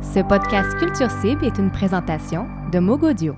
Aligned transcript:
Ce 0.00 0.20
podcast 0.20 0.78
Culture 0.78 1.10
Cible 1.10 1.44
est 1.44 1.58
une 1.58 1.70
présentation 1.72 2.46
de 2.72 2.78
Mogodio. 2.78 3.34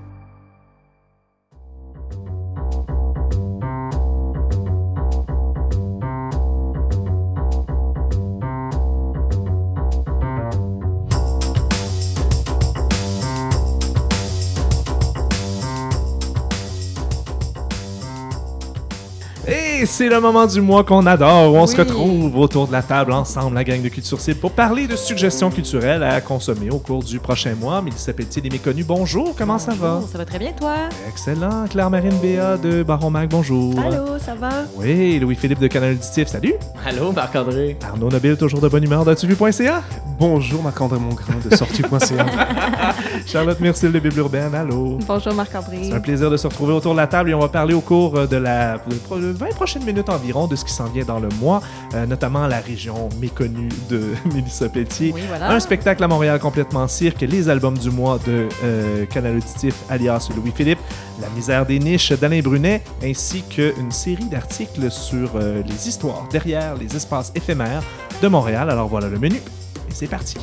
C'est 19.91 20.07
le 20.09 20.19
moment 20.21 20.47
du 20.47 20.61
mois 20.61 20.83
qu'on 20.85 21.05
adore, 21.05 21.53
où 21.53 21.57
on 21.57 21.67
se 21.67 21.75
retrouve 21.75 22.37
autour 22.37 22.65
de 22.67 22.71
la 22.71 22.81
table 22.81 23.11
ensemble, 23.11 23.55
la 23.55 23.63
gang 23.63 23.81
de 23.81 23.89
Culture 23.89 24.19
Cible, 24.21 24.39
pour 24.39 24.51
parler 24.51 24.87
de 24.87 24.95
suggestions 24.95 25.49
culturelles 25.51 26.01
à 26.01 26.21
consommer 26.21 26.69
au 26.71 26.77
cours 26.79 27.03
du 27.03 27.19
prochain 27.19 27.53
mois. 27.59 27.81
Mélissa 27.81 28.13
Pelletier 28.13 28.41
des 28.41 28.49
Méconnus, 28.49 28.85
bonjour, 28.85 29.35
comment 29.37 29.59
ça 29.59 29.73
va? 29.73 29.99
Ça 30.11 30.17
va 30.17 30.25
très 30.25 30.39
bien, 30.39 30.53
toi? 30.53 30.75
Excellent. 31.09 31.65
Claire-Marine 31.69 32.17
Béa 32.21 32.57
de 32.57 32.83
Baron 32.83 33.09
Mag, 33.11 33.29
bonjour. 33.29 33.73
Allô, 33.79 34.17
ça 34.17 34.33
va? 34.33 34.49
Oui, 34.77 35.19
Louis-Philippe 35.19 35.59
de 35.59 35.67
Canal 35.67 35.91
Auditif, 35.91 36.27
salut. 36.29 36.53
Allô, 36.85 37.11
Marc-André. 37.11 37.77
Arnaud 37.85 38.09
Nobile, 38.09 38.37
toujours 38.37 38.61
de 38.61 38.69
bonne 38.69 38.83
humeur 38.85 39.03
d'atuvu.ca. 39.03 39.83
Bonjour 40.17 40.63
Marc-André 40.63 40.99
Mongrain 40.99 41.33
de 41.49 41.53
sortu.ca. 41.55 42.25
Charlotte 43.25 43.59
Murcil 43.59 43.91
de 43.91 43.99
Bible 43.99 44.19
Urbaine, 44.19 44.55
allô. 44.55 44.97
Bonjour, 45.07 45.33
Marc-André. 45.33 45.79
C'est 45.83 45.93
un 45.93 45.99
plaisir 45.99 46.29
de 46.31 46.37
se 46.37 46.47
retrouver 46.47 46.73
autour 46.73 46.93
de 46.93 46.97
la 46.97 47.07
table 47.07 47.29
et 47.31 47.33
on 47.33 47.39
va 47.39 47.49
parler 47.49 47.73
au 47.73 47.81
cours 47.81 48.27
de 48.27 48.37
la 48.37 48.77
de 48.77 48.95
pro- 48.95 49.17
de 49.81 49.91
20 49.91 49.93
prochaines 49.93 49.93
minutes 49.93 50.09
environ 50.09 50.47
de 50.47 50.55
ce 50.55 50.65
qui 50.65 50.73
s'en 50.73 50.85
vient 50.85 51.05
dans 51.05 51.19
le 51.19 51.29
mois, 51.39 51.61
euh, 51.93 52.05
notamment 52.05 52.47
la 52.47 52.59
région 52.59 53.09
méconnue 53.19 53.69
de 53.89 54.13
Mélissa 54.33 54.69
Pelletier. 54.69 55.11
Oui, 55.13 55.21
voilà. 55.27 55.51
Un 55.51 55.59
spectacle 55.59 56.03
à 56.03 56.07
Montréal 56.07 56.39
complètement 56.39 56.87
cirque, 56.87 57.21
les 57.21 57.49
albums 57.49 57.77
du 57.77 57.89
mois 57.89 58.19
de 58.25 58.47
euh, 58.63 59.05
Canal 59.05 59.37
Auditif 59.37 59.75
alias 59.89 60.29
Louis-Philippe, 60.35 60.79
La 61.21 61.29
misère 61.29 61.65
des 61.65 61.79
niches 61.79 62.11
d'Alain 62.13 62.41
Brunet, 62.41 62.81
ainsi 63.03 63.43
qu'une 63.43 63.91
série 63.91 64.25
d'articles 64.25 64.91
sur 64.91 65.31
euh, 65.35 65.61
les 65.65 65.87
histoires 65.87 66.27
derrière 66.31 66.75
les 66.75 66.95
espaces 66.95 67.31
éphémères 67.35 67.83
de 68.21 68.27
Montréal. 68.27 68.69
Alors 68.69 68.87
voilà 68.87 69.07
le 69.07 69.19
menu 69.19 69.37
et 69.37 69.93
c'est 69.93 70.07
parti. 70.07 70.37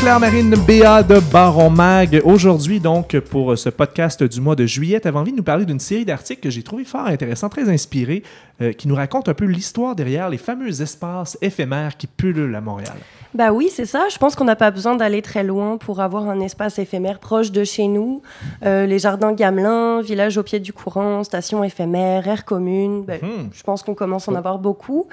Claire-Marine 0.00 0.54
Béa 0.66 1.02
de 1.02 1.18
Baron 1.18 1.70
Mag, 1.70 2.20
aujourd'hui 2.24 2.80
donc 2.80 3.18
pour 3.18 3.56
ce 3.56 3.70
podcast 3.70 4.22
du 4.22 4.40
mois 4.40 4.54
de 4.54 4.66
juillet, 4.66 5.00
tu 5.00 5.08
avais 5.08 5.18
envie 5.18 5.32
de 5.32 5.36
nous 5.36 5.42
parler 5.42 5.64
d'une 5.64 5.80
série 5.80 6.04
d'articles 6.04 6.40
que 6.40 6.50
j'ai 6.50 6.62
trouvé 6.62 6.84
fort 6.84 7.06
intéressant, 7.06 7.48
très 7.48 7.68
inspiré, 7.68 8.22
euh, 8.62 8.72
qui 8.72 8.88
nous 8.88 8.94
raconte 8.94 9.28
un 9.28 9.34
peu 9.34 9.44
l'histoire 9.44 9.94
derrière 9.94 10.30
les 10.30 10.38
fameux 10.38 10.80
espaces 10.80 11.36
éphémères 11.42 11.96
qui 11.96 12.06
pullulent 12.06 12.54
à 12.54 12.60
Montréal. 12.60 12.96
Bah 13.34 13.52
oui, 13.52 13.68
c'est 13.70 13.84
ça. 13.84 14.08
Je 14.10 14.16
pense 14.16 14.34
qu'on 14.34 14.44
n'a 14.44 14.56
pas 14.56 14.70
besoin 14.70 14.96
d'aller 14.96 15.20
très 15.20 15.42
loin 15.42 15.76
pour 15.76 16.00
avoir 16.00 16.26
un 16.26 16.40
espace 16.40 16.78
éphémère 16.78 17.18
proche 17.18 17.52
de 17.52 17.64
chez 17.64 17.86
nous. 17.86 18.22
Euh, 18.64 18.86
les 18.86 18.98
jardins 18.98 19.34
Gamelin, 19.34 20.00
village 20.00 20.38
au 20.38 20.42
pied 20.42 20.58
du 20.58 20.72
courant, 20.72 21.22
station 21.22 21.62
éphémère, 21.62 22.26
aire 22.26 22.46
commune. 22.46 23.04
Mhm. 23.06 23.50
Je 23.52 23.62
pense 23.62 23.82
qu'on 23.82 23.94
commence 23.94 24.26
à 24.26 24.32
en 24.32 24.36
avoir 24.36 24.58
beaucoup. 24.58 25.06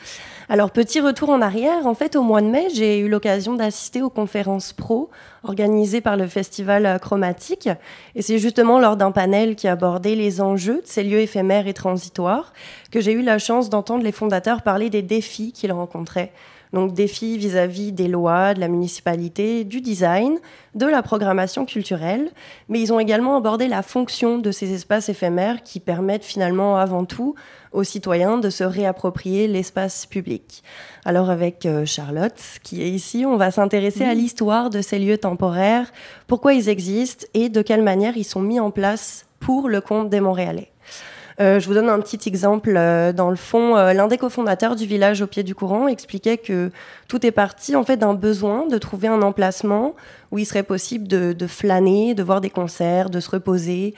Alors, 0.48 0.72
petit 0.72 1.02
retour 1.02 1.32
en 1.32 1.42
arrière. 1.42 1.86
En 1.86 1.96
fait, 1.96 2.16
au 2.16 2.24
mois 2.24 2.42
de 2.42 2.48
mai, 2.48 2.68
j'ai 2.74 3.00
eu 3.00 3.10
l'occasion 3.10 3.56
d'assister 3.56 4.02
aux 4.02 4.10
conférences 4.10 4.72
pro 4.72 5.10
organisées 5.44 6.02
par 6.02 6.18
le 6.18 6.28
festival 6.28 6.86
euh, 6.86 6.98
Chromatique. 6.98 7.70
Et 8.16 8.22
c'est 8.22 8.40
justement 8.40 8.80
lors 8.80 8.98
d'un 8.98 9.12
panel 9.12 9.56
qui 9.56 9.68
abordait 9.68 10.16
les 10.16 10.42
enjeux 10.42 10.82
de 10.82 10.88
ces 10.88 11.04
lieux 11.04 11.20
éphémères 11.20 11.68
et 11.68 11.74
transitoires 11.74 12.54
que 12.92 13.02
j'ai 13.02 13.14
eu 13.14 13.22
la 13.22 13.40
chance 13.40 13.70
d'entendre 13.70 14.04
les 14.04 14.12
fondateurs 14.12 14.62
parler 14.62 14.90
des 14.90 15.02
défis 15.02 15.52
qu'ils 15.52 15.72
rencontraient. 15.72 16.32
Donc 16.74 16.94
défis 16.94 17.38
vis-à-vis 17.38 17.92
des 17.92 18.08
lois, 18.08 18.56
de 18.56 18.60
la 18.60 18.68
municipalité, 18.68 19.64
du 19.64 19.80
design, 19.80 20.40
de 20.74 20.88
la 20.88 21.04
programmation 21.04 21.66
culturelle, 21.66 22.32
mais 22.68 22.82
ils 22.82 22.92
ont 22.92 23.00
également 23.00 23.38
abordé 23.38 23.68
la 23.68 23.84
fonction 23.84 24.40
de 24.40 24.52
ces 24.52 24.74
espaces 24.74 25.08
éphémères 25.08 25.62
qui 25.62 25.80
permettent 25.80 26.26
finalement 26.26 26.76
avant 26.78 27.06
tout 27.06 27.36
aux 27.74 27.84
citoyens 27.84 28.40
de 28.40 28.50
se 28.50 28.64
réapproprier 28.64 29.48
l'espace 29.48 30.08
public. 30.08 30.64
Alors 31.06 31.30
avec 31.30 31.66
euh, 31.66 31.86
Charlotte, 31.86 32.42
qui 32.64 32.82
est 32.82 32.90
ici, 32.90 33.24
on 33.26 33.38
va 33.38 33.52
s'intéresser 33.52 34.04
à 34.04 34.16
l'histoire 34.16 34.72
de 34.72 34.82
ces 34.82 34.98
lieux 34.98 35.18
temporaires, 35.20 35.92
pourquoi 36.28 36.54
ils 36.54 36.70
existent 36.70 37.28
et 37.36 37.50
de 37.50 37.62
quelle 37.62 37.84
manière 37.84 38.18
ils 38.18 38.24
sont 38.24 38.42
mis 38.42 38.60
en 38.60 38.72
place 38.72 39.26
pour 39.40 39.70
le 39.70 39.82
compte 39.82 40.10
des 40.10 40.22
Montréalais. 40.22 40.73
Euh, 41.40 41.60
je 41.60 41.68
vous 41.68 41.74
donne 41.74 41.90
un 41.90 42.00
petit 42.00 42.28
exemple. 42.28 42.74
Euh, 42.76 43.14
dans 43.14 43.30
le 43.30 43.36
fond, 43.36 43.76
euh, 43.76 43.94
l'un 43.94 44.08
des 44.08 44.18
cofondateurs 44.18 44.76
du 44.76 44.86
village 44.86 45.22
au 45.22 45.28
pied 45.28 45.44
du 45.44 45.56
courant 45.56 45.88
expliquait 45.88 46.38
que 46.38 46.72
tout 47.08 47.26
est 47.26 47.32
parti 47.32 47.76
en 47.76 47.84
fait 47.84 47.98
d'un 47.98 48.14
besoin 48.14 48.68
de 48.68 48.78
trouver 48.78 49.08
un 49.08 49.22
emplacement 49.22 49.96
où 50.32 50.38
il 50.38 50.46
serait 50.46 50.64
possible 50.64 51.08
de, 51.08 51.34
de 51.34 51.48
flâner, 51.48 52.14
de 52.14 52.24
voir 52.24 52.42
des 52.42 52.50
concerts, 52.50 53.10
de 53.10 53.20
se 53.20 53.30
reposer, 53.30 53.94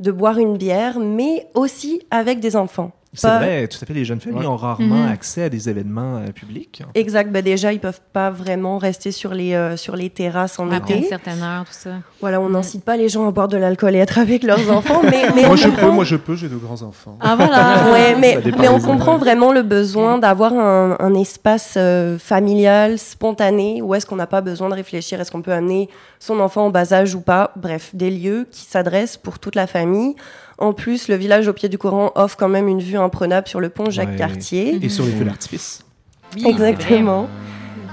de 0.00 0.12
boire 0.12 0.38
une 0.38 0.56
bière, 0.56 0.98
mais 0.98 1.46
aussi 1.54 2.02
avec 2.10 2.40
des 2.40 2.56
enfants. 2.56 2.92
C'est 3.14 3.26
Pas- 3.26 3.38
vrai, 3.38 3.66
tout 3.68 3.78
à 3.82 3.86
fait, 3.86 3.94
les 3.94 4.04
jeunes 4.04 4.20
familles 4.20 4.40
Ouais. 4.40 4.46
ont 4.46 4.56
rarement 4.56 5.04
Mhm. 5.04 5.08
accès 5.12 5.44
à 5.44 5.48
des 5.48 5.70
événements 5.70 6.18
euh, 6.18 6.30
publics. 6.30 6.82
Exact. 6.94 7.32
Ben 7.32 7.42
déjà, 7.42 7.72
ils 7.72 7.80
peuvent 7.80 8.02
pas 8.12 8.30
vraiment 8.30 8.76
rester 8.76 9.12
sur 9.12 9.32
les 9.32 9.54
euh, 9.54 9.76
sur 9.78 9.96
les 9.96 10.10
terrasses 10.10 10.58
en 10.58 10.70
Après 10.70 10.92
une 10.94 11.00
été. 11.00 11.08
certaine 11.08 11.42
heure, 11.42 11.64
tout 11.64 11.72
ça. 11.72 11.90
Voilà, 12.20 12.38
on 12.40 12.50
n'incite 12.50 12.84
pas 12.84 12.98
les 12.98 13.08
gens 13.08 13.26
à 13.26 13.30
boire 13.30 13.48
de 13.48 13.56
l'alcool 13.56 13.94
et 13.96 13.98
être 13.98 14.18
avec 14.18 14.42
leurs 14.42 14.70
enfants, 14.76 15.00
mais, 15.02 15.22
mais 15.34 15.46
moi 15.46 15.56
je 15.56 15.68
peux, 15.68 15.90
moi 15.90 16.04
je 16.04 16.16
peux, 16.16 16.36
j'ai 16.36 16.48
de 16.50 16.56
grands 16.56 16.82
enfants. 16.82 17.16
Ah, 17.20 17.34
voilà. 17.34 17.76
Ouais, 17.92 18.14
mais, 18.20 18.38
mais 18.58 18.68
on 18.68 18.78
comprend 18.80 19.16
vraiment 19.16 19.52
le 19.52 19.62
besoin 19.62 20.18
d'avoir 20.18 20.52
un, 20.52 20.96
un 21.00 21.14
espace 21.14 21.74
euh, 21.78 22.18
familial, 22.18 22.98
spontané, 22.98 23.80
où 23.82 23.94
est-ce 23.94 24.04
qu'on 24.04 24.16
n'a 24.16 24.26
pas 24.26 24.42
besoin 24.42 24.68
de 24.68 24.74
réfléchir, 24.74 25.18
est-ce 25.20 25.30
qu'on 25.32 25.42
peut 25.42 25.52
amener 25.52 25.88
son 26.18 26.40
enfant 26.40 26.66
en 26.66 26.70
bas 26.70 26.92
âge 26.92 27.14
ou 27.14 27.20
pas. 27.20 27.52
Bref, 27.56 27.90
des 27.94 28.10
lieux 28.10 28.46
qui 28.50 28.62
s'adressent 28.62 29.16
pour 29.16 29.38
toute 29.38 29.54
la 29.54 29.66
famille. 29.66 30.14
En 30.58 30.72
plus, 30.72 31.08
le 31.08 31.14
village 31.14 31.48
au 31.48 31.52
pied 31.52 31.68
du 31.68 31.78
courant 31.78 32.12
offre 32.14 32.36
quand 32.36 32.48
même 32.48 32.68
une 32.68 32.80
vue 32.80 32.98
imprenable 32.98 33.48
sur 33.48 33.60
le 33.60 33.68
pont 33.68 33.90
Jacques-Cartier. 33.90 34.78
Et 34.82 34.88
sur 34.88 35.04
les 35.04 35.12
feux 35.12 35.24
d'artifice. 35.24 35.84
Oui, 36.36 36.46
Exactement. 36.46 37.28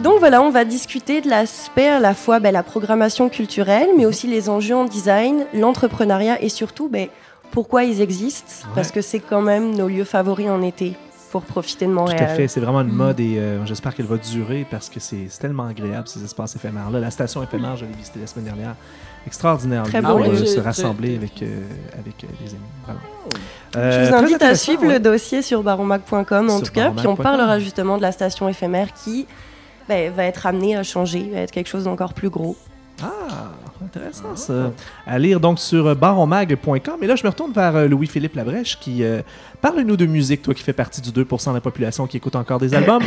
Donc 0.01 0.19
voilà, 0.19 0.41
on 0.41 0.49
va 0.49 0.65
discuter 0.65 1.21
de 1.21 1.29
l'aspect 1.29 1.87
à 1.87 1.99
la 1.99 2.13
fois 2.13 2.39
ben, 2.39 2.51
la 2.51 2.63
programmation 2.63 3.29
culturelle, 3.29 3.89
mais 3.95 4.05
aussi 4.05 4.27
les 4.27 4.49
enjeux 4.49 4.75
en 4.75 4.83
design, 4.83 5.45
l'entrepreneuriat 5.53 6.41
et 6.41 6.49
surtout 6.49 6.89
ben, 6.89 7.07
pourquoi 7.51 7.85
ils 7.85 8.01
existent, 8.01 8.67
parce 8.75 8.91
que 8.91 8.99
c'est 8.99 9.19
quand 9.19 9.41
même 9.41 9.73
nos 9.73 9.87
lieux 9.87 10.03
favoris 10.03 10.49
en 10.49 10.61
été 10.61 10.97
pour 11.35 11.43
profiter 11.43 11.85
de 11.85 11.89
Tout 11.91 11.97
Montréal. 11.97 12.23
à 12.23 12.27
fait, 12.27 12.47
c'est 12.47 12.61
vraiment 12.61 12.79
une 12.79 12.93
mode 12.93 13.19
et 13.19 13.37
euh, 13.37 13.65
j'espère 13.65 13.93
qu'elle 13.93 14.05
va 14.05 14.15
durer 14.15 14.65
parce 14.71 14.87
que 14.89 15.01
c'est 15.01 15.27
tellement 15.37 15.65
agréable 15.65 16.07
ces 16.07 16.23
espaces 16.23 16.55
éphémères-là. 16.55 16.97
La 17.01 17.11
station 17.11 17.43
éphémère, 17.43 17.75
je 17.75 17.83
l'ai 17.83 17.91
visitée 17.91 18.21
la 18.21 18.27
semaine 18.27 18.45
dernière. 18.45 18.75
Extraordinaire. 19.27 19.83
Très 19.83 19.99
lieu 19.99 20.07
beau 20.07 20.23
euh, 20.23 20.45
se 20.45 20.61
rassembler 20.61 21.17
avec, 21.17 21.41
euh, 21.43 21.59
avec 21.99 22.23
euh, 22.23 22.27
des 22.41 22.51
amis. 22.51 22.61
Vraiment. 22.85 22.99
Je 23.73 23.79
Euh, 23.79 24.07
vous 24.09 24.15
invite 24.15 24.41
à 24.43 24.55
suivre 24.55 24.83
ouais. 24.83 24.93
le 24.93 24.99
dossier 25.01 25.41
sur 25.41 25.61
baronmac.com 25.61 26.49
en 26.49 26.57
Sur 26.59 26.67
tout 26.67 26.71
cas, 26.73 26.91
puis 26.95 27.05
on 27.07 27.17
parlera 27.17 27.59
justement 27.59 27.97
de 27.97 28.01
la 28.03 28.13
station 28.13 28.47
éphémère 28.47 28.93
qui 28.93 29.27
ben, 29.89 30.13
va 30.13 30.23
être 30.23 30.45
amenée 30.45 30.77
à 30.77 30.83
changer, 30.83 31.29
va 31.33 31.41
être 31.41 31.51
quelque 31.51 31.67
chose 31.67 31.83
d'encore 31.83 32.13
plus 32.13 32.29
gros. 32.29 32.55
Ah, 33.03 33.07
intéressant 33.83 34.35
ça. 34.35 34.71
À 35.05 35.19
lire 35.19 35.39
donc 35.39 35.59
sur 35.59 35.87
euh, 35.87 35.95
baronmag.com. 35.95 36.97
Et 37.01 37.07
là, 37.07 37.15
je 37.15 37.23
me 37.23 37.29
retourne 37.29 37.51
vers 37.51 37.75
euh, 37.75 37.87
Louis-Philippe 37.87 38.35
Labrèche 38.35 38.79
qui 38.79 39.03
euh, 39.03 39.21
parle-nous 39.61 39.97
de 39.97 40.05
musique, 40.05 40.41
toi 40.41 40.53
qui 40.53 40.63
fais 40.63 40.73
partie 40.73 41.01
du 41.01 41.09
2% 41.09 41.49
de 41.49 41.53
la 41.55 41.61
population 41.61 42.07
qui 42.07 42.17
écoute 42.17 42.35
encore 42.35 42.59
des 42.59 42.73
albums. 42.75 43.03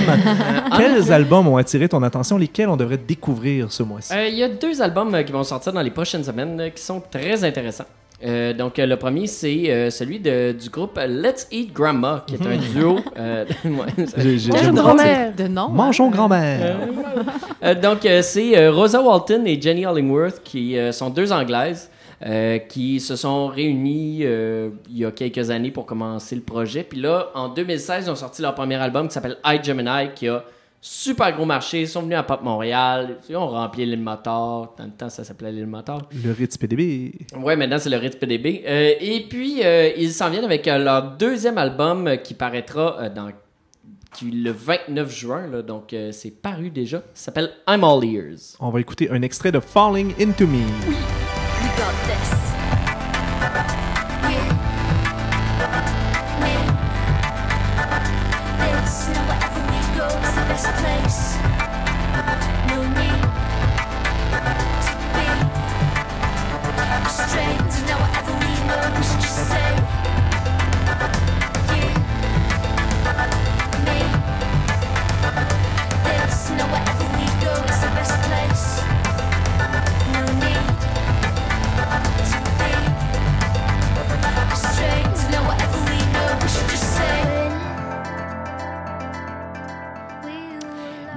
Quels 0.76 1.12
albums 1.12 1.46
ont 1.48 1.56
attiré 1.56 1.88
ton 1.88 2.02
attention, 2.02 2.36
lesquels 2.38 2.68
on 2.68 2.76
devrait 2.76 2.98
découvrir 2.98 3.70
ce 3.72 3.82
mois-ci? 3.82 4.12
Euh, 4.14 4.28
Il 4.28 4.36
y 4.36 4.42
a 4.42 4.48
deux 4.48 4.80
albums 4.82 5.14
euh, 5.14 5.22
qui 5.22 5.32
vont 5.32 5.44
sortir 5.44 5.72
dans 5.72 5.82
les 5.82 5.90
prochaines 5.90 6.24
semaines 6.24 6.60
euh, 6.60 6.68
qui 6.70 6.82
sont 6.82 7.00
très 7.10 7.44
intéressants. 7.44 7.84
Euh, 8.24 8.52
donc, 8.52 8.78
euh, 8.78 8.86
le 8.86 8.96
premier, 8.96 9.28
c'est 9.28 9.70
euh, 9.70 9.90
celui 9.90 10.18
de- 10.18 10.50
du 10.52 10.70
groupe 10.70 10.98
Let's 11.06 11.46
Eat 11.52 11.72
Grandma, 11.72 12.24
qui 12.26 12.34
est 12.34 12.44
un 12.46 12.56
duo. 12.56 12.98
euh, 13.16 13.44
Bonjour, 13.64 14.56
j'aime- 14.56 14.74
grand-mère. 14.74 15.34
De 15.36 15.46
nom. 15.46 15.68
Mangeons 15.68 16.08
hein. 16.08 16.10
grand-mère. 16.10 16.76
Euh, 17.62 17.74
donc, 17.76 18.04
euh, 18.04 18.20
c'est 18.22 18.58
euh, 18.58 18.72
Rosa 18.72 19.00
Walton 19.00 19.44
et 19.46 19.60
Jenny 19.60 19.86
Hollingworth 19.86 20.40
qui 20.42 20.76
euh, 20.76 20.90
sont 20.90 21.10
deux 21.10 21.32
Anglaises 21.32 21.90
euh, 22.26 22.58
qui 22.58 22.98
se 22.98 23.14
sont 23.14 23.46
réunies 23.46 24.20
euh, 24.22 24.70
il 24.90 24.98
y 24.98 25.04
a 25.04 25.12
quelques 25.12 25.50
années 25.50 25.70
pour 25.70 25.86
commencer 25.86 26.34
le 26.34 26.42
projet. 26.42 26.82
Puis 26.82 27.00
là, 27.00 27.28
en 27.36 27.48
2016, 27.48 28.06
ils 28.06 28.10
ont 28.10 28.16
sorti 28.16 28.42
leur 28.42 28.54
premier 28.56 28.74
album 28.76 29.06
qui 29.06 29.14
s'appelle 29.14 29.36
I 29.44 29.60
Gemini, 29.62 30.10
qui 30.16 30.26
a 30.26 30.42
super 30.80 31.32
gros 31.34 31.44
marché. 31.44 31.80
Ils 31.82 31.88
sont 31.88 32.02
venus 32.02 32.16
à 32.18 32.22
Pop 32.22 32.42
Montréal. 32.42 33.18
Ils 33.28 33.36
ont 33.36 33.48
rempli 33.48 33.84
l'île 33.84 34.00
Motor. 34.00 34.74
Dans 34.78 34.84
le 34.84 34.90
temps, 34.90 35.08
ça 35.10 35.24
s'appelait 35.24 35.52
l'île 35.52 35.66
Motor. 35.66 36.02
Le 36.24 36.32
Ritz 36.32 36.56
PDB. 36.56 37.12
Ouais, 37.36 37.56
maintenant 37.56 37.78
c'est 37.78 37.90
le 37.90 37.96
Ritz 37.96 38.16
PDB. 38.16 38.62
Euh, 38.66 38.92
et 39.00 39.26
puis, 39.28 39.64
euh, 39.64 39.90
ils 39.96 40.12
s'en 40.12 40.30
viennent 40.30 40.44
avec 40.44 40.66
euh, 40.68 40.78
leur 40.78 41.16
deuxième 41.16 41.58
album 41.58 42.06
euh, 42.06 42.16
qui 42.16 42.34
paraîtra 42.34 43.00
euh, 43.00 43.08
dans 43.10 43.30
qui- 44.14 44.30
le 44.30 44.50
29 44.52 45.10
juin. 45.14 45.46
là. 45.48 45.62
donc, 45.62 45.92
euh, 45.92 46.12
c'est 46.12 46.30
paru 46.30 46.70
déjà. 46.70 46.98
Ça 47.14 47.26
s'appelle 47.26 47.50
I'm 47.68 47.84
All 47.84 48.04
Ears. 48.04 48.56
On 48.60 48.70
va 48.70 48.80
écouter 48.80 49.10
un 49.10 49.22
extrait 49.22 49.52
de 49.52 49.60
Falling 49.60 50.12
Into 50.20 50.46
Me. 50.46 50.58
We 50.88 50.96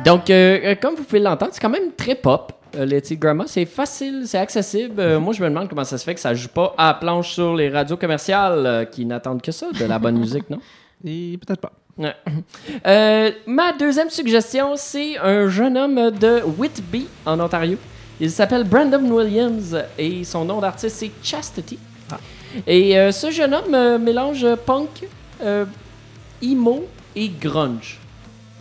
Donc, 0.05 0.29
euh, 0.29 0.59
euh, 0.63 0.75
comme 0.81 0.95
vous 0.95 1.03
pouvez 1.03 1.19
l'entendre, 1.19 1.51
c'est 1.53 1.61
quand 1.61 1.69
même 1.69 1.91
très 1.95 2.15
pop. 2.15 2.53
euh, 2.75 2.85
Letty 2.85 3.17
Grandma, 3.17 3.43
c'est 3.47 3.65
facile, 3.65 4.23
c'est 4.25 4.37
accessible. 4.39 4.99
Euh, 4.99 5.19
moi, 5.19 5.33
je 5.33 5.43
me 5.43 5.49
demande 5.49 5.69
comment 5.69 5.83
ça 5.83 5.97
se 5.97 6.03
fait 6.03 6.15
que 6.15 6.19
ça 6.19 6.33
joue 6.33 6.47
pas 6.47 6.73
à 6.77 6.87
la 6.87 6.93
planche 6.95 7.33
sur 7.33 7.55
les 7.55 7.69
radios 7.69 7.97
commerciales 7.97 8.87
qui 8.91 9.05
n'attendent 9.05 9.41
que 9.41 9.51
ça, 9.51 9.67
de 9.71 9.85
la 9.85 9.99
bonne 9.99 10.17
musique, 10.19 10.49
non? 10.49 10.59
Et 11.05 11.37
peut-être 11.45 11.61
pas. 11.61 11.73
Ouais. 11.97 13.35
Ma 13.45 13.73
deuxième 13.73 14.09
suggestion, 14.09 14.73
c'est 14.75 15.17
un 15.19 15.47
jeune 15.49 15.77
homme 15.77 16.11
de 16.11 16.41
Whitby, 16.57 17.07
en 17.25 17.39
Ontario. 17.39 17.77
Il 18.19 18.31
s'appelle 18.31 18.63
Brandon 18.63 19.03
Williams 19.09 19.77
et 19.97 20.23
son 20.23 20.45
nom 20.45 20.59
d'artiste, 20.61 20.95
c'est 20.97 21.11
Chastity. 21.23 21.77
Et 22.67 22.97
euh, 22.97 23.11
ce 23.11 23.31
jeune 23.31 23.53
homme 23.53 24.01
mélange 24.03 24.45
punk, 24.65 25.07
emo 26.41 26.85
et 27.15 27.29
grunge 27.29 27.99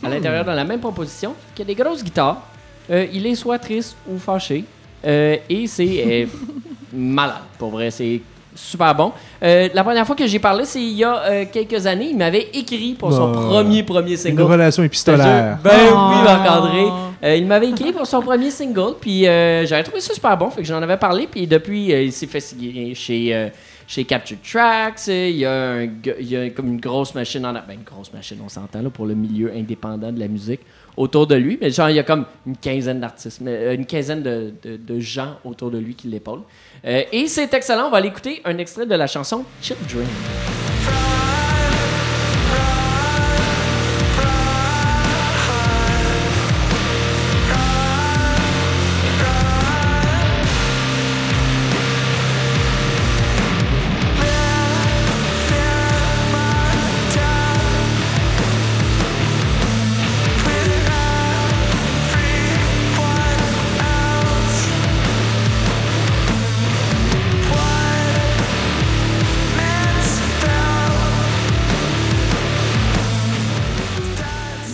à 0.02 0.08
l'intérieur 0.08 0.44
de 0.44 0.50
la 0.50 0.64
même 0.64 0.80
proposition, 0.80 1.34
qui 1.54 1.62
a 1.62 1.64
des 1.64 1.74
grosses 1.74 2.02
guitares. 2.04 2.42
Euh, 2.90 3.06
il 3.12 3.26
est 3.26 3.34
soit 3.34 3.58
triste 3.58 3.96
ou 4.08 4.18
fâché. 4.18 4.64
Euh, 5.06 5.36
et 5.48 5.66
c'est 5.66 6.04
euh, 6.06 6.26
malade, 6.92 7.42
pour 7.58 7.70
vrai. 7.70 7.90
C'est 7.90 8.20
super 8.54 8.94
bon. 8.94 9.12
Euh, 9.42 9.68
la 9.72 9.84
première 9.84 10.06
fois 10.06 10.16
que 10.16 10.26
j'ai 10.26 10.38
parlé, 10.38 10.64
c'est 10.64 10.80
il 10.82 10.92
y 10.96 11.04
a 11.04 11.16
euh, 11.22 11.44
quelques 11.52 11.86
années. 11.86 12.08
Il 12.10 12.16
m'avait 12.18 12.48
écrit 12.52 12.94
pour 12.98 13.12
son 13.12 13.32
Bah, 13.32 13.40
premier 13.48 13.82
premier 13.82 14.10
Une 14.12 14.16
single. 14.16 14.42
relation 14.42 14.82
épistolaire. 14.82 15.58
Ben 15.62 15.70
Oh. 15.92 16.10
oui, 16.10 16.22
Marc-André. 16.24 16.84
Euh, 17.22 17.36
il 17.36 17.46
m'avait 17.46 17.68
écrit 17.68 17.92
pour 17.92 18.06
son 18.06 18.22
premier 18.22 18.50
single, 18.50 18.94
puis 19.00 19.26
euh, 19.26 19.66
j'avais 19.66 19.82
trouvé 19.82 20.00
ça 20.00 20.14
super 20.14 20.36
bon, 20.38 20.48
fait 20.50 20.62
que 20.62 20.66
j'en 20.66 20.80
avais 20.80 20.96
parlé, 20.96 21.28
puis 21.30 21.46
depuis, 21.46 21.92
euh, 21.92 22.02
il 22.04 22.12
s'est 22.12 22.26
fait 22.26 22.40
signer 22.40 22.94
chez, 22.94 23.50
chez 23.86 24.04
Capture 24.04 24.38
Tracks. 24.42 25.06
Il 25.06 25.36
y 25.36 25.44
a, 25.44 25.86
comme 26.50 26.68
une 26.68 26.80
grosse 26.80 27.14
machine 27.14 27.44
en... 27.44 27.52
Ben, 27.52 27.62
une 27.74 27.82
grosse 27.84 28.12
machine, 28.12 28.38
on 28.42 28.48
s'entend, 28.48 28.80
là, 28.80 28.88
pour 28.88 29.04
le 29.04 29.14
milieu 29.14 29.52
indépendant 29.54 30.10
de 30.10 30.18
la 30.18 30.28
musique 30.28 30.60
autour 30.96 31.26
de 31.26 31.34
lui. 31.34 31.58
Mais 31.60 31.70
genre, 31.70 31.90
il 31.90 31.96
y 31.96 31.98
a 31.98 32.04
comme 32.04 32.24
une 32.46 32.56
quinzaine 32.56 33.00
d'artistes, 33.00 33.42
une 33.42 33.84
quinzaine 33.86 34.22
de, 34.22 34.54
de- 34.62 35.00
gens 35.00 35.36
autour 35.44 35.70
de 35.70 35.78
lui 35.78 35.94
qui 35.94 36.08
l'épaulent. 36.08 36.42
Et 36.84 37.26
c'est 37.26 37.52
excellent, 37.52 37.88
on 37.88 37.90
va 37.90 37.98
aller 37.98 38.08
écouter 38.08 38.40
un 38.44 38.56
extrait 38.58 38.86
de 38.86 38.94
la 38.94 39.06
chanson 39.06 39.44
Children. 39.60 40.06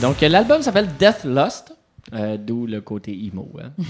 Donc, 0.06 0.22
euh, 0.22 0.28
l'album 0.28 0.62
s'appelle 0.62 0.88
Death 0.98 1.24
Lust, 1.24 1.72
euh, 2.14 2.36
d'où 2.38 2.66
le 2.66 2.80
côté 2.80 3.12
emo. 3.12 3.48
hein. 3.60 3.70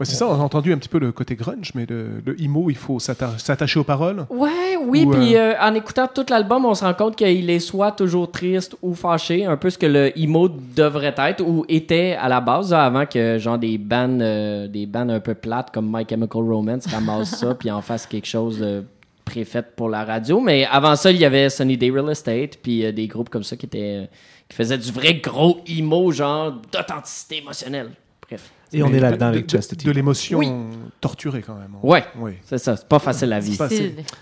Ouais, 0.00 0.04
c'est 0.06 0.16
ça, 0.16 0.26
on 0.26 0.32
a 0.34 0.38
entendu 0.42 0.72
un 0.72 0.78
petit 0.78 0.88
peu 0.88 0.98
le 0.98 1.12
côté 1.12 1.36
grunge, 1.36 1.70
mais 1.76 1.86
le, 1.88 2.20
le 2.24 2.40
emo, 2.42 2.68
il 2.70 2.76
faut 2.76 2.98
s'atta- 2.98 3.38
s'attacher 3.38 3.78
aux 3.78 3.84
paroles. 3.84 4.26
Ouais, 4.30 4.76
oui, 4.84 5.04
Ou, 5.06 5.10
puis 5.10 5.36
euh, 5.36 5.52
en 5.60 5.74
écoutant 5.74 6.08
tout 6.12 6.24
l'album, 6.28 6.64
on 6.64 6.74
se 6.74 6.84
rend 6.84 6.94
compte 6.94 7.14
qu'il 7.14 7.48
est 7.50 7.60
soit 7.60 7.92
toujours 7.92 8.30
triste 8.32 8.74
ou 8.82 8.94
fâché, 8.94 9.44
un 9.44 9.56
peu 9.56 9.70
ce 9.70 9.78
que 9.78 9.86
le 9.86 10.18
emo 10.18 10.48
devrait 10.48 11.14
être 11.18 11.42
ou 11.46 11.64
était 11.68 12.16
à 12.20 12.28
la 12.28 12.40
base, 12.40 12.72
là, 12.72 12.84
avant 12.84 13.06
que 13.06 13.38
genre 13.38 13.58
des 13.58 13.78
bands, 13.78 14.18
euh, 14.20 14.66
des 14.66 14.86
bands 14.86 15.08
un 15.08 15.20
peu 15.20 15.34
plates 15.34 15.70
comme 15.72 15.88
My 15.94 16.04
Chemical 16.08 16.42
Romance 16.42 16.86
ramassent 16.86 17.38
ça 17.38 17.54
puis 17.58 17.70
en 17.70 17.80
fassent 17.82 18.06
quelque 18.06 18.26
chose 18.26 18.58
de 18.58 18.82
préfet 19.24 19.62
pour 19.76 19.88
la 19.88 20.04
radio. 20.04 20.40
Mais 20.40 20.66
avant 20.68 20.96
ça, 20.96 21.12
il 21.12 21.18
y 21.18 21.24
avait 21.24 21.48
Sunny 21.48 21.76
Day 21.76 21.90
Real 21.90 22.10
Estate 22.10 22.56
puis 22.60 22.84
euh, 22.84 22.90
des 22.90 23.06
groupes 23.06 23.28
comme 23.28 23.44
ça 23.44 23.54
qui 23.56 23.66
étaient 23.66 24.02
euh, 24.02 24.06
qui 24.52 24.56
faisaient 24.58 24.76
du 24.78 24.92
vrai 24.92 25.14
gros 25.14 25.60
emo, 25.66 26.12
genre 26.12 26.52
d'authenticité 26.70 27.38
émotionnelle. 27.38 27.90
Bref, 28.28 28.50
Et 28.72 28.82
on 28.82 28.88
est 28.92 29.00
là-dedans 29.00 29.26
de- 29.30 29.32
avec 29.36 29.50
Chastity. 29.50 29.84
De 29.86 29.90
l'émotion 29.92 30.38
Oui. 30.38 30.48
torturée 31.00 31.42
quand 31.42 31.54
même. 31.54 31.72
Ouais. 31.82 32.04
Oui. 32.18 32.32
c'est 32.44 32.56
ça, 32.58 32.76
c'est 32.76 32.86
pas 32.88 32.98
facile 32.98 33.32
à 33.32 33.40
C'est 33.40 33.48
vivre. 33.50 33.58
pas, 33.58 33.74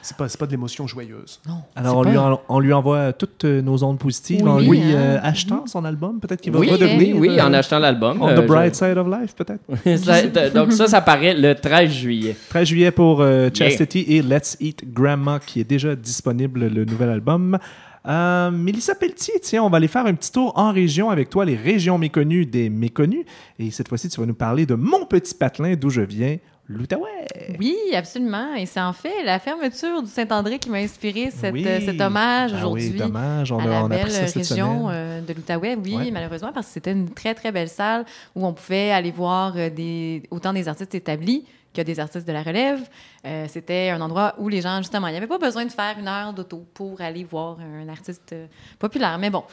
c'est, 0.03 0.17
pas, 0.17 0.29
c'est 0.29 0.39
pas 0.39 0.47
de 0.47 0.51
l'émotion 0.53 0.87
joyeuse. 0.87 1.41
Alors, 1.77 1.99
on 1.99 2.03
lui, 2.05 2.17
en- 2.17 2.41
on 2.49 2.59
lui 2.61 2.73
envoie 2.73 3.13
toutes 3.13 3.45
euh, 3.45 3.61
nos 3.63 3.83
ondes 3.85 3.99
positives 3.99 4.43
Oui, 4.43 4.49
en 4.49 4.59
lui 4.59 4.81
hein. 4.83 4.97
euh, 4.97 5.19
achetant 5.23 5.65
son 5.67 5.85
album. 5.85 6.19
Peut-être 6.21 6.41
qu'il 6.41 6.53
va 6.53 6.59
Oui, 6.61 6.71
redevenir. 6.71 7.17
oui, 7.17 7.39
euh, 7.39 7.45
en 7.45 7.53
achetant 7.53 7.79
l'album. 7.79 8.21
On 8.23 8.29
euh, 8.29 8.37
the 8.39 8.43
je- 8.43 8.47
bright 8.47 8.75
side 8.75 8.99
of 8.99 9.07
life, 9.09 9.35
peut-être. 9.37 10.53
Donc 10.55 10.73
ça, 10.73 10.87
ça 10.89 11.01
paraît 11.01 11.35
le 11.35 11.55
13 11.55 11.91
juillet. 11.91 12.37
13 12.49 12.67
juillet 12.69 12.91
pour 12.91 13.21
euh, 13.21 13.49
Chastity 13.53 14.01
et 14.09 14.23
Let's 14.23 14.57
Eat 14.61 14.93
Grandma, 14.93 15.39
qui 15.39 15.61
est 15.61 15.65
déjà 15.65 15.95
disponible, 15.95 16.67
le 16.67 16.85
nouvel 16.85 17.11
album. 17.11 17.59
Euh, 18.07 18.51
Mélissa 18.51 18.95
Pelletier, 18.95 19.35
tiens, 19.43 19.63
on 19.63 19.69
va 19.71 19.77
aller 19.77 19.89
faire 19.89 20.07
un 20.07 20.15
petit 20.15 20.33
tour 20.33 20.53
en 20.57 20.73
région 20.73 21.11
avec 21.11 21.29
toi, 21.29 21.45
les 21.45 21.57
régions 21.57 21.99
méconnues 21.99 22.47
des 22.47 22.71
méconnus. 22.71 23.25
Et 23.59 23.71
cette 23.71 23.89
fois-ci, 23.89 24.09
tu 24.09 24.19
vas 24.21 24.27
nous 24.27 24.35
parler 24.35 24.65
de 24.67 24.75
mon 24.75 25.05
petit 25.05 25.35
patelin 25.35 25.75
d'où 25.75 25.91
je 25.91 26.01
viens, 26.01 26.39
l'Outaouais. 26.67 27.27
Oui, 27.59 27.77
absolument. 27.95 28.55
Et 28.55 28.65
c'est 28.65 28.81
en 28.81 28.93
fait 28.95 29.23
la 29.25 29.39
fermeture 29.39 30.03
du 30.03 30.09
Saint-André 30.09 30.59
qui 30.59 30.71
m'a 30.71 30.79
inspiré 30.79 31.31
cette, 31.31 31.53
Oui. 31.53 31.65
euh, 31.67 31.81
cet 31.85 32.01
hommage 32.01 32.53
Ah 32.55 32.59
aujourd'hui. 32.59 32.91
oui, 32.93 32.99
dommage, 32.99 33.53
on 33.53 33.59
à 33.59 33.65
a, 33.65 33.67
la 33.67 33.83
on 33.83 33.87
a 33.87 33.89
belle 33.89 34.11
ça 34.11 34.25
région 34.39 34.89
euh, 34.89 35.21
de 35.21 35.33
l'Outaouais, 35.35 35.77
oui, 35.85 35.97
Ouais. 35.97 36.11
malheureusement, 36.11 36.53
parce 36.55 36.69
que 36.69 36.73
c'était 36.75 36.93
une 36.93 37.11
très, 37.11 37.35
très 37.35 37.53
belle 37.53 37.69
salle 37.69 38.05
où 38.35 38.47
on 38.47 38.53
pouvait 38.55 38.93
aller 38.93 39.11
voir 39.11 39.53
euh, 39.57 39.69
des, 39.69 40.23
autant 40.31 40.53
des 40.55 40.69
artistes 40.69 40.95
établis 40.95 41.45
que 41.75 41.83
des 41.83 42.01
artistes 42.01 42.27
de 42.27 42.33
la 42.33 42.43
relève. 42.43 42.81
Euh, 43.27 43.47
c'était 43.49 43.91
un 43.91 44.01
endroit 44.01 44.35
où 44.39 44.49
les 44.49 44.61
gens, 44.61 44.79
justement, 44.79 45.07
il 45.07 45.13
n'y 45.13 45.17
avait 45.19 45.27
pas 45.27 45.39
besoin 45.39 45.65
de 45.65 45.71
faire 45.73 45.97
une 45.99 46.09
heure 46.09 46.33
d'auto 46.33 46.65
pour 46.75 47.01
aller 47.01 47.25
voir 47.25 47.59
un 47.61 47.89
artiste 47.89 48.33
euh, 48.33 48.47
populaire. 48.79 49.17
Mais 49.19 49.31
bon, 49.31 49.45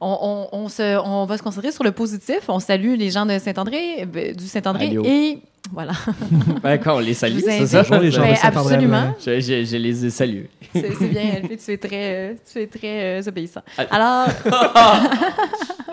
on, 0.00 0.46
on- 0.52 0.58
on 0.64 0.68
se, 0.68 0.98
on 1.04 1.24
va 1.26 1.36
se 1.38 1.42
concentrer 1.42 1.72
sur 1.72 1.82
le 1.84 1.92
positif. 1.92 2.40
On 2.48 2.60
salue 2.60 2.94
les 2.96 3.10
gens 3.10 3.26
de 3.26 3.38
Saint-André, 3.38 4.02
euh, 4.14 4.32
du 4.34 4.46
Saint-André, 4.46 4.88
Allô. 4.88 5.02
et 5.04 5.40
voilà. 5.72 5.92
Ben, 6.62 6.78
quand 6.78 6.96
on 6.96 7.00
les 7.00 7.14
salue, 7.14 7.40
c'est 7.40 7.66
ça? 7.66 7.82
Les 7.98 8.10
gens 8.12 8.20
Ben, 8.22 8.32
de 8.32 8.36
Saint-André. 8.36 8.74
absolument. 8.74 9.14
Je, 9.18 9.40
je- 9.40 9.64
je 9.64 9.76
les 9.76 10.04
ai 10.06 10.10
salués. 10.10 10.48
C'est 10.72 10.92
c'est 10.94 11.08
bien, 11.08 11.22
Elfie, 11.22 11.56
tu 11.56 11.72
es 11.72 11.76
très, 11.78 12.14
euh, 12.14 12.34
tu 12.52 12.60
es 12.60 12.66
très 12.68 13.18
euh, 13.18 13.22
obéissant. 13.26 13.62
Alors, 13.90 14.28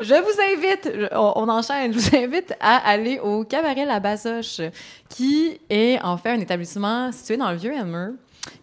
je 0.00 0.14
vous 0.14 0.40
invite, 0.52 1.10
on, 1.12 1.32
on 1.36 1.48
enchaîne, 1.48 1.92
je 1.92 1.98
vous 1.98 2.16
invite 2.16 2.54
à 2.60 2.76
aller 2.88 3.18
au 3.18 3.44
Cabaret 3.44 3.84
La 3.84 4.00
Basoche, 4.00 4.60
qui 5.08 5.60
est 5.70 6.00
en 6.02 6.16
fait 6.16 6.30
un 6.30 6.40
établissement 6.40 7.12
situé 7.12 7.36
dans 7.36 7.50
le 7.50 7.56
Vieux-Elmer, 7.56 8.12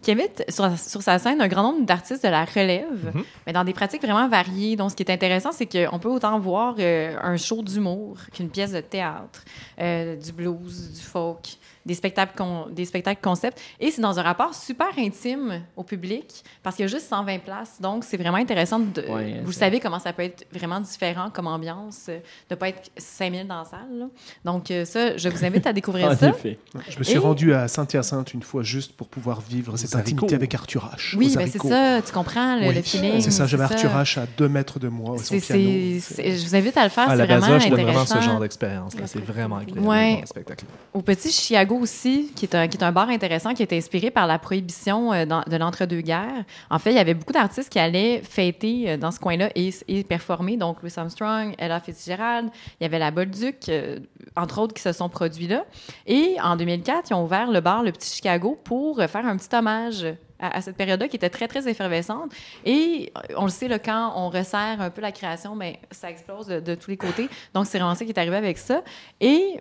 qui 0.02 0.12
invite 0.12 0.44
sur, 0.50 0.78
sur 0.78 1.02
sa 1.02 1.18
scène 1.18 1.40
un 1.40 1.48
grand 1.48 1.62
nombre 1.62 1.86
d'artistes 1.86 2.22
de 2.22 2.28
la 2.28 2.44
relève, 2.44 3.12
mais 3.46 3.52
dans 3.52 3.64
des 3.64 3.72
pratiques 3.72 4.02
vraiment 4.02 4.28
variées. 4.28 4.76
Donc, 4.76 4.90
ce 4.90 4.96
qui 4.96 5.02
est 5.02 5.10
intéressant, 5.10 5.52
c'est 5.52 5.66
qu'on 5.66 5.98
peut 5.98 6.08
autant 6.08 6.38
voir 6.38 6.74
euh, 6.78 7.16
un 7.22 7.36
show 7.36 7.62
d'humour 7.62 8.18
qu'une 8.32 8.50
pièce 8.50 8.72
de 8.72 8.80
théâtre, 8.80 9.42
euh, 9.80 10.16
du 10.16 10.32
blues, 10.32 10.92
du 10.92 11.00
folk, 11.00 11.56
des 11.86 11.94
spectacles, 11.94 12.34
con- 12.36 12.66
des 12.70 12.84
spectacles 12.84 13.20
concept. 13.22 13.60
Et 13.80 13.90
c'est 13.90 14.02
dans 14.02 14.18
un 14.18 14.22
rapport 14.22 14.54
super 14.54 14.88
intime 14.98 15.62
au 15.76 15.82
public 15.82 16.42
parce 16.62 16.76
qu'il 16.76 16.84
y 16.84 16.88
a 16.88 16.90
juste 16.90 17.08
120 17.08 17.38
places. 17.38 17.80
Donc, 17.80 18.04
c'est 18.04 18.16
vraiment 18.16 18.36
intéressant. 18.36 18.78
De, 18.80 19.00
Ouais, 19.10 19.40
vous 19.44 19.52
savez 19.52 19.80
comment 19.80 19.98
ça 19.98 20.12
peut 20.12 20.22
être 20.24 20.46
vraiment 20.52 20.80
différent 20.80 21.30
comme 21.32 21.46
ambiance, 21.46 22.06
de 22.08 22.20
ne 22.50 22.56
pas 22.56 22.68
être 22.68 22.90
5000 22.96 23.46
dans 23.46 23.58
la 23.60 23.64
salle. 23.64 23.80
là. 23.98 24.06
Donc, 24.44 24.70
euh, 24.70 24.84
ça, 24.84 25.16
je 25.16 25.28
vous 25.28 25.44
invite 25.44 25.66
à 25.66 25.72
découvrir 25.72 26.08
En 26.10 26.16
ça. 26.16 26.28
effet. 26.30 26.58
Je 26.88 26.98
me 26.98 27.04
suis 27.04 27.14
Et- 27.14 27.18
rendu 27.18 27.54
à 27.54 27.66
Saint-Hyacinthe 27.68 28.34
une 28.34 28.42
fois 28.42 28.62
juste 28.62 28.92
pour 28.92 29.08
pouvoir 29.08 29.40
vivre 29.40 29.76
cette 29.76 29.94
haricots. 29.94 30.10
intimité 30.26 30.34
avec 30.34 30.54
Arthur 30.54 30.90
H. 30.96 31.16
Oui, 31.16 31.34
ben 31.36 31.48
c'est 31.50 31.58
ça, 31.62 32.00
tu 32.02 32.12
comprends 32.12 32.56
le, 32.56 32.68
Oui, 32.68 32.74
le 32.74 32.82
feeling. 32.82 33.20
C'est 33.20 33.30
ça, 33.30 33.46
j'avais 33.46 33.64
Arthur 33.64 33.90
H 33.90 34.18
à 34.20 34.26
deux 34.36 34.48
mètres 34.48 34.78
de 34.78 34.88
moi, 34.88 35.16
son 35.18 35.38
C'est- 35.38 35.40
piano. 35.40 36.36
je 36.36 36.46
vous 36.46 36.54
invite 36.56 36.76
à 36.76 36.84
le 36.84 36.90
faire, 36.90 37.08
c'est 37.10 37.16
la 37.16 37.26
vraiment 37.26 37.46
basoche 37.48 37.70
donne 37.70 37.80
vraiment 37.82 38.06
ce 38.06 38.20
genre 38.20 38.40
d'expérience. 38.40 38.94
C'est 39.06 39.24
vraiment 39.24 39.56
agréable 39.56 39.86
Ouais. 39.86 40.14
dans 40.14 40.20
le 40.20 40.26
spectacle. 40.26 40.64
Au 40.94 41.02
Petit 41.02 41.32
Aussi, 41.70 42.32
qui 42.34 42.46
est, 42.46 42.54
un, 42.56 42.66
qui 42.66 42.76
est 42.76 42.82
un 42.82 42.90
bar 42.90 43.08
intéressant, 43.10 43.54
qui 43.54 43.62
est 43.62 43.72
inspiré 43.72 44.10
par 44.10 44.26
la 44.26 44.40
prohibition 44.40 45.12
euh, 45.12 45.24
de 45.24 45.56
l'entre-deux-guerres. 45.56 46.44
En 46.68 46.80
fait, 46.80 46.90
il 46.90 46.96
y 46.96 46.98
avait 46.98 47.14
beaucoup 47.14 47.32
d'artistes 47.32 47.68
qui 47.70 47.78
allaient 47.78 48.22
fêter 48.22 48.90
euh, 48.90 48.96
dans 48.96 49.12
ce 49.12 49.20
coin-là 49.20 49.50
et, 49.54 49.70
et 49.86 50.02
performer. 50.02 50.56
Donc, 50.56 50.82
Louis 50.82 50.92
Armstrong, 50.96 51.54
Ella 51.58 51.78
Fitzgerald, 51.78 52.50
il 52.80 52.84
y 52.84 52.86
avait 52.86 52.98
la 52.98 53.12
Bolduc, 53.12 53.68
euh, 53.68 54.00
entre 54.36 54.60
autres, 54.60 54.74
qui 54.74 54.82
se 54.82 54.92
sont 54.92 55.08
produits 55.08 55.46
là. 55.46 55.64
Et 56.06 56.36
en 56.42 56.56
2004, 56.56 57.10
ils 57.10 57.14
ont 57.14 57.24
ouvert 57.24 57.50
le 57.50 57.60
bar 57.60 57.84
Le 57.84 57.92
Petit 57.92 58.16
Chicago 58.16 58.58
pour 58.64 58.96
faire 58.96 59.24
un 59.24 59.36
petit 59.36 59.54
hommage 59.54 60.04
à, 60.40 60.60
cette 60.60 60.76
période-là 60.76 61.06
qui 61.06 61.16
était 61.16 61.30
très, 61.30 61.46
très 61.46 61.68
effervescente. 61.68 62.32
Et 62.64 63.12
on 63.36 63.44
le 63.44 63.50
sait, 63.50 63.68
là, 63.68 63.78
quand 63.78 64.14
on 64.16 64.28
resserre 64.28 64.80
un 64.80 64.90
peu 64.90 65.02
la 65.02 65.12
création, 65.12 65.54
ben, 65.54 65.74
ça 65.90 66.10
explose 66.10 66.46
de, 66.46 66.74
tous 66.74 66.90
les 66.90 66.96
côtés. 66.96 67.28
Donc, 67.54 67.66
c'est 67.66 67.78
ça 67.78 67.94
qui 67.96 68.08
est 68.08 68.18
arrivé 68.18 68.36
avec 68.36 68.58
ça. 68.58 68.82
Et 69.20 69.60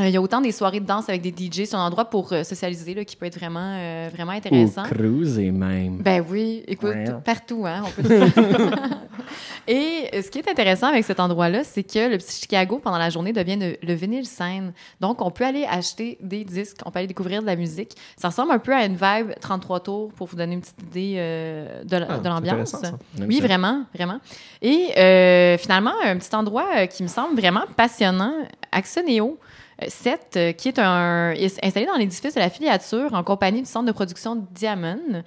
Il 0.00 0.10
y 0.10 0.16
a 0.16 0.20
autant 0.22 0.40
des 0.40 0.52
soirées 0.52 0.80
de 0.80 0.86
danse 0.86 1.08
avec 1.08 1.22
des 1.22 1.30
DJ. 1.30 1.64
C'est 1.66 1.74
un 1.74 1.80
endroit 1.80 2.04
pour 2.06 2.32
euh, 2.32 2.42
socialiser 2.44 2.94
là, 2.94 3.04
qui 3.04 3.16
peut 3.16 3.26
être 3.26 3.38
vraiment, 3.38 3.74
euh, 3.76 4.08
vraiment 4.12 4.32
intéressant. 4.32 4.84
Ou 4.84 4.88
cruiser 4.94 5.50
même. 5.50 5.98
Ben 5.98 6.24
oui, 6.28 6.62
écoute, 6.66 6.90
Ouais. 6.90 7.04
partout, 7.24 7.64
hein, 7.66 7.82
on 7.86 8.02
peut. 8.02 8.08
Et 9.68 10.08
euh, 10.14 10.22
ce 10.22 10.30
qui 10.30 10.38
est 10.38 10.48
intéressant 10.48 10.88
avec 10.88 11.04
cet 11.04 11.20
endroit-là, 11.20 11.62
c'est 11.64 11.82
que 11.82 12.10
le 12.10 12.18
petit 12.18 12.40
Chicago, 12.40 12.80
pendant 12.82 12.98
la 12.98 13.10
journée, 13.10 13.32
devient 13.32 13.56
le, 13.56 13.76
le 13.86 13.94
vinyle 13.94 14.26
scène. 14.26 14.72
Donc, 15.00 15.20
on 15.22 15.30
peut 15.30 15.44
aller 15.44 15.64
acheter 15.68 16.18
des 16.20 16.44
disques, 16.44 16.78
on 16.84 16.90
peut 16.90 16.98
aller 16.98 17.06
découvrir 17.08 17.42
de 17.42 17.46
la 17.46 17.56
musique. 17.56 17.92
Ça 18.16 18.28
ressemble 18.28 18.52
un 18.52 18.58
peu 18.58 18.74
à 18.74 18.84
une 18.86 18.94
vibe 18.96 19.32
33 19.40 19.80
tours, 19.80 20.12
pour 20.12 20.26
vous 20.26 20.36
donner 20.36 20.54
une 20.54 20.60
petite 20.60 20.82
idée 20.82 21.14
euh, 21.18 21.84
de, 21.84 21.96
Ah, 22.08 22.18
de 22.18 22.28
l'ambiance. 22.28 22.74
Oui, 23.20 23.40
vraiment, 23.40 23.84
vraiment. 23.94 24.18
Et 24.62 24.88
euh, 24.98 25.58
finalement, 25.58 25.92
un 26.04 26.16
petit 26.16 26.34
endroit 26.34 26.66
euh, 26.76 26.86
qui 26.86 27.02
me 27.02 27.08
semble 27.08 27.38
vraiment 27.38 27.64
passionnant, 27.76 28.34
Axoneo. 28.72 29.38
Euh, 29.82 29.86
7, 29.88 30.20
euh, 30.36 30.52
qui 30.52 30.68
est 30.68 30.78
un, 30.78 31.30
est 31.32 31.64
installé 31.64 31.86
dans 31.86 31.96
l'édifice 31.96 32.34
de 32.34 32.40
la 32.40 32.50
filiature 32.50 33.12
en 33.12 33.22
compagnie 33.22 33.62
du 33.62 33.68
centre 33.68 33.86
de 33.86 33.92
production 33.92 34.46
Diamond. 34.52 35.22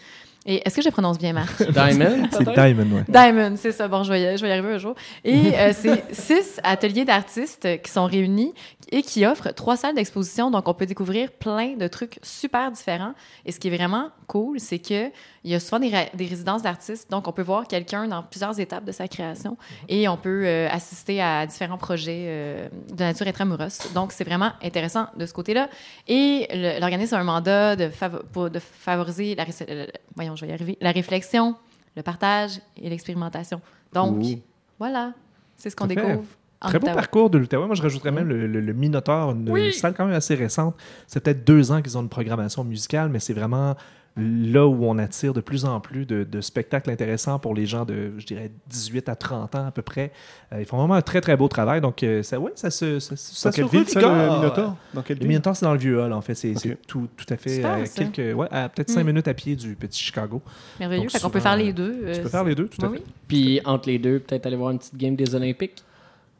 Et 0.45 0.61
est-ce 0.67 0.75
que 0.75 0.81
je 0.81 0.89
prononce 0.89 1.17
bien, 1.17 1.33
Marc? 1.33 1.63
Diamond, 1.71 2.27
C'est? 2.31 2.53
Diamond, 2.53 2.97
ouais. 2.97 3.03
Diamond, 3.07 3.55
c'est 3.55 3.71
ça. 3.71 3.87
Bon, 3.87 4.03
je 4.03 4.11
vais, 4.11 4.33
y, 4.33 4.37
je 4.37 4.41
vais 4.41 4.49
y 4.49 4.51
arriver 4.51 4.73
un 4.73 4.77
jour. 4.77 4.95
Et 5.23 5.53
euh, 5.55 5.71
c'est 5.73 6.03
six 6.11 6.59
ateliers 6.63 7.05
d'artistes 7.05 7.81
qui 7.81 7.91
sont 7.91 8.05
réunis 8.05 8.53
et 8.91 9.01
qui 9.03 9.25
offrent 9.25 9.53
trois 9.53 9.77
salles 9.77 9.95
d'exposition. 9.95 10.51
Donc, 10.51 10.67
on 10.67 10.73
peut 10.73 10.85
découvrir 10.85 11.31
plein 11.31 11.75
de 11.77 11.87
trucs 11.87 12.19
super 12.21 12.71
différents. 12.71 13.13
Et 13.45 13.51
ce 13.51 13.59
qui 13.59 13.69
est 13.69 13.75
vraiment 13.75 14.09
cool, 14.33 14.59
c'est 14.59 14.79
que 14.79 15.09
il 15.45 15.51
y 15.51 15.55
a 15.55 15.59
souvent 15.59 15.79
des, 15.79 16.25
résidences 16.25 16.61
d'artistes. 16.63 17.09
Donc, 17.11 17.27
on 17.27 17.31
peut 17.31 17.43
voir 17.43 17.67
quelqu'un 17.67 18.07
dans 18.07 18.23
plusieurs 18.23 18.59
étapes 18.59 18.83
de 18.85 18.91
sa 18.91 19.07
création 19.07 19.57
et 19.87 20.07
on 20.07 20.17
peut 20.17 20.43
euh, 20.45 20.67
assister 20.71 21.21
à 21.21 21.45
différents 21.45 21.77
projets 21.77 22.25
euh, 22.27 22.67
de 22.89 23.03
nature 23.03 23.27
intramuros. 23.27 23.77
Donc, 23.93 24.11
c'est 24.11 24.23
vraiment 24.23 24.51
intéressant 24.63 25.05
de 25.17 25.25
ce 25.25 25.33
côté-là. 25.33 25.69
Et 26.07 26.47
l'organisme 26.81 27.15
a 27.15 27.19
un 27.19 27.23
mandat 27.23 27.75
de, 27.75 27.85
favo- 27.89 28.23
pour- 28.31 28.49
de 28.49 28.59
favoriser 28.59 29.35
la, 29.35 29.43
ré- 29.43 29.53
euh, 29.69 29.85
voyons, 30.15 30.35
je 30.35 30.45
vais 30.45 30.51
y 30.51 30.53
arriver, 30.53 30.77
la 30.81 30.91
réflexion, 30.91 31.55
le 31.95 32.01
partage 32.03 32.59
et 32.81 32.89
l'expérimentation. 32.89 33.61
Donc, 33.93 34.17
Ouh. 34.17 34.39
voilà, 34.79 35.13
c'est 35.57 35.69
ce 35.69 35.75
qu'on 35.75 35.85
découvre. 35.87 36.23
en 36.61 36.69
Très 36.69 36.79
beau 36.79 36.85
Ottawa. 36.87 36.95
parcours 37.01 37.29
de 37.29 37.37
l'Outaouais. 37.37 37.67
Moi, 37.67 37.75
je 37.75 37.81
rajouterais 37.81 38.11
même 38.11 38.27
le, 38.27 38.47
le- 38.47 38.61
le 38.61 38.73
Minotaur, 38.73 39.31
une 39.31 39.71
salle 39.73 39.93
quand 39.93 40.05
même 40.05 40.15
assez 40.15 40.33
récente. 40.35 40.75
C'est 41.07 41.19
peut-être 41.21 41.43
deux 41.45 41.71
ans 41.71 41.81
qu'ils 41.81 41.97
ont 41.97 42.01
une 42.01 42.09
programmation 42.09 42.63
musicale, 42.63 43.09
mais 43.09 43.19
c'est 43.19 43.33
vraiment 43.33 43.75
là 44.15 44.67
où 44.67 44.85
on 44.85 44.99
attire 44.99 45.33
de 45.33 45.41
plus 45.41 45.65
en 45.65 45.79
plus 45.79 46.05
de, 46.05 46.23
de 46.23 46.39
spectacles 46.41 46.91
intéressants 46.91 47.39
pour 47.39 47.55
les 47.55 47.65
gens 47.65 47.83
de, 47.83 48.11
je 48.19 48.25
dirais, 48.27 48.51
18 48.67 49.09
à 49.09 49.15
30 49.15 49.55
ans 49.55 49.65
à 49.67 49.71
peu 49.71 49.81
près. 49.81 50.11
Euh, 50.53 50.59
ils 50.59 50.65
font 50.65 50.77
vraiment 50.77 50.93
un 50.93 51.01
très, 51.01 51.19
très 51.19 51.35
beau 51.35 51.47
travail. 51.47 51.81
Donc, 51.81 52.03
euh, 52.03 52.21
ça, 52.21 52.39
ouais, 52.39 52.51
ça 52.55 52.69
se, 52.69 52.99
ça, 52.99 53.15
ça 53.15 53.49
Dans 53.49 53.55
quelle 53.55 53.65
se 53.65 53.71
ville, 53.71 53.89
ça, 53.89 54.01
le 54.01 54.35
Minotaur 54.39 54.75
Dans 54.93 55.01
quelle 55.01 55.17
Le 55.17 55.21
ville? 55.21 55.29
Minotaur, 55.29 55.55
c'est 55.55 55.65
dans 55.65 55.73
le 55.73 55.79
vieux 55.79 55.99
hall, 55.99 56.13
en 56.13 56.21
fait. 56.21 56.35
C'est 56.35 56.53
tout, 56.87 57.07
tout 57.17 57.25
à 57.29 57.37
fait 57.37 57.55
Super, 57.55 57.71
à 57.71 57.85
ça. 57.87 58.03
quelques, 58.05 58.37
ouais, 58.37 58.47
à 58.51 58.69
peut-être 58.69 58.89
cinq 58.91 59.03
Mm. 59.03 59.07
minutes 59.07 59.27
à 59.27 59.33
pied 59.33 59.55
du 59.55 59.75
petit 59.75 60.03
Chicago. 60.03 60.41
Merveilleux. 60.79 61.01
Donc, 61.03 61.11
Fait 61.11 61.19
qu'on 61.19 61.29
peut 61.31 61.39
souvent, 61.39 61.49
faire 61.55 61.57
les 61.57 61.73
deux. 61.73 61.93
Tu 62.13 62.19
euh, 62.19 62.23
peux 62.23 62.29
faire 62.29 62.43
les 62.43 62.55
deux, 62.55 62.67
tout 62.67 62.85
à 62.85 62.89
oui, 62.89 62.97
fait. 62.97 63.03
oui. 63.03 63.11
Puis 63.27 63.61
entre 63.65 63.89
les 63.89 63.97
deux, 63.97 64.19
peut-être 64.19 64.45
aller 64.45 64.55
voir 64.57 64.69
une 64.71 64.77
petite 64.79 64.95
game 64.95 65.15
des 65.15 65.33
Olympiques. 65.33 65.83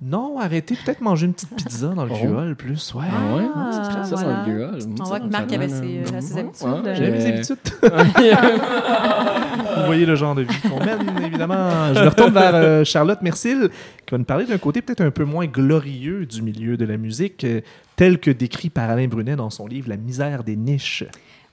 Non, 0.05 0.37
arrêtez 0.39 0.75
peut-être 0.75 1.01
manger 1.01 1.27
une 1.27 1.33
petite 1.33 1.55
pizza 1.55 1.87
dans 1.87 2.03
le 2.05 2.11
Oh. 2.11 2.55
plus. 2.55 2.93
Ouais. 2.93 3.05
Ah 3.09 3.35
ouais? 3.35 3.43
Ah, 3.55 3.69
c'est 3.71 3.89
très 3.89 4.03
ça 4.03 4.15
voilà. 4.15 4.43
dans 4.43 4.51
le. 4.51 4.79
On 4.99 5.03
voit 5.05 5.19
que 5.21 5.25
Marc 5.27 5.53
avait 5.53 5.69
ses, 5.69 5.99
euh, 5.99 6.19
ses 6.21 6.37
habitudes. 6.39 6.67
Ouais, 6.67 6.81
Euh, 6.87 7.11
mes 7.11 7.25
habitudes. 7.25 7.57
Vous 9.77 9.85
voyez 9.85 10.05
le 10.05 10.15
genre 10.15 10.35
de 10.35 10.41
vie 10.43 10.61
qu'on 10.61 10.79
mène, 10.83 10.99
évidemment. 11.25 11.93
Je 11.93 12.01
me 12.01 12.07
retourne 12.09 12.33
vers 12.33 12.53
euh, 12.55 12.83
Charlotte 12.83 13.21
Mercil, 13.21 13.69
qui 14.05 14.11
va 14.11 14.17
nous 14.17 14.23
parler 14.23 14.45
d'un 14.45 14.57
côté 14.57 14.81
peut-être 14.81 15.01
un 15.01 15.11
peu 15.11 15.23
moins 15.25 15.45
glorieux 15.45 16.25
du 16.25 16.41
milieu 16.41 16.77
de 16.77 16.85
la 16.85 16.97
musique, 16.97 17.43
euh, 17.43 17.61
tel 17.95 18.19
que 18.19 18.31
décrit 18.31 18.69
par 18.69 18.89
Alain 18.89 19.07
Brunet 19.07 19.35
dans 19.35 19.49
son 19.49 19.67
livre 19.67 19.89
La 19.89 19.97
misère 19.97 20.43
des 20.43 20.55
niches. 20.55 21.03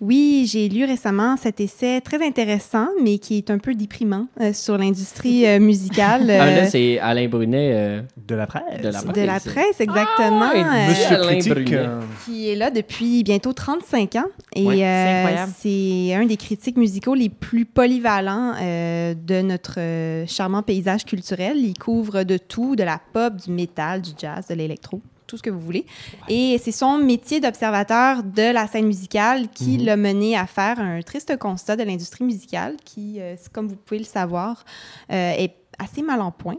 Oui, 0.00 0.48
j'ai 0.50 0.70
lu 0.70 0.84
récemment 0.86 1.36
cet 1.36 1.60
essai 1.60 2.00
très 2.00 2.24
intéressant, 2.26 2.88
mais 3.02 3.18
qui 3.18 3.36
est 3.36 3.50
un 3.50 3.58
peu 3.58 3.74
déprimant 3.74 4.26
euh, 4.40 4.54
sur 4.54 4.78
l'industrie 4.78 5.46
euh, 5.46 5.60
musicale 5.60 6.30
Ah, 6.30 6.44
euh, 6.46 6.56
là, 6.62 6.66
c'est 6.66 6.98
Alain 7.00 7.28
Brunet 7.28 7.70
euh, 7.74 8.02
De 8.26 8.34
la 8.34 8.46
presse. 8.46 8.62
de 8.82 8.88
la 8.88 9.02
de 9.02 9.20
la 9.20 9.40
presse, 9.40 9.78
exactement. 9.78 10.50
euh, 10.54 10.88
Monsieur 10.88 11.16
Alain 11.16 11.28
Critique. 11.32 11.52
Brunet. 11.52 11.76
euh, 11.76 12.00
qui 12.24 12.48
est 12.48 12.56
là 12.56 12.70
depuis 12.70 13.22
bientôt 13.24 13.52
35 13.52 14.16
ans. 14.16 14.24
Et 14.56 14.64
Ouais, 14.66 14.76
c'est 14.76 14.84
euh, 14.84 15.18
incroyable. 15.18 15.52
c'est 15.58 16.14
un 16.14 16.24
des 16.24 16.36
critiques 16.38 16.78
musicaux 16.78 17.14
les 17.14 17.28
plus 17.28 17.66
polyvalents 17.66 18.54
euh, 18.58 19.12
de 19.14 19.42
notre 19.42 19.74
euh, 19.78 20.24
charmant 20.26 20.62
paysage 20.62 21.04
culturel. 21.04 21.58
Il 21.58 21.74
couvre 21.78 22.22
de 22.22 22.38
tout, 22.38 22.74
de 22.74 22.84
la 22.84 23.00
pop, 23.12 23.34
du 23.36 23.50
métal, 23.52 24.00
du 24.00 24.10
jazz, 24.18 24.46
de 24.48 24.54
l'électro, 24.54 25.02
tout 25.30 25.36
ce 25.38 25.42
que 25.42 25.50
vous 25.50 25.60
voulez. 25.60 25.86
Et 26.28 26.58
c'est 26.62 26.72
son 26.72 26.98
métier 26.98 27.38
d'observateur 27.40 28.22
de 28.22 28.52
la 28.52 28.66
scène 28.66 28.86
musicale 28.86 29.48
qui 29.54 29.78
Mhm. 29.78 29.84
l'a 29.84 29.96
mené 29.96 30.36
à 30.36 30.46
faire 30.46 30.80
un 30.80 31.00
triste 31.02 31.36
constat 31.38 31.76
de 31.76 31.84
l'industrie 31.84 32.24
musicale 32.24 32.76
qui, 32.84 33.16
euh, 33.20 33.36
comme 33.52 33.68
vous 33.68 33.76
pouvez 33.76 33.98
le 33.98 34.04
savoir, 34.04 34.64
euh, 35.12 35.32
est 35.38 35.54
assez 35.78 36.02
mal 36.02 36.20
en 36.20 36.30
point. 36.30 36.56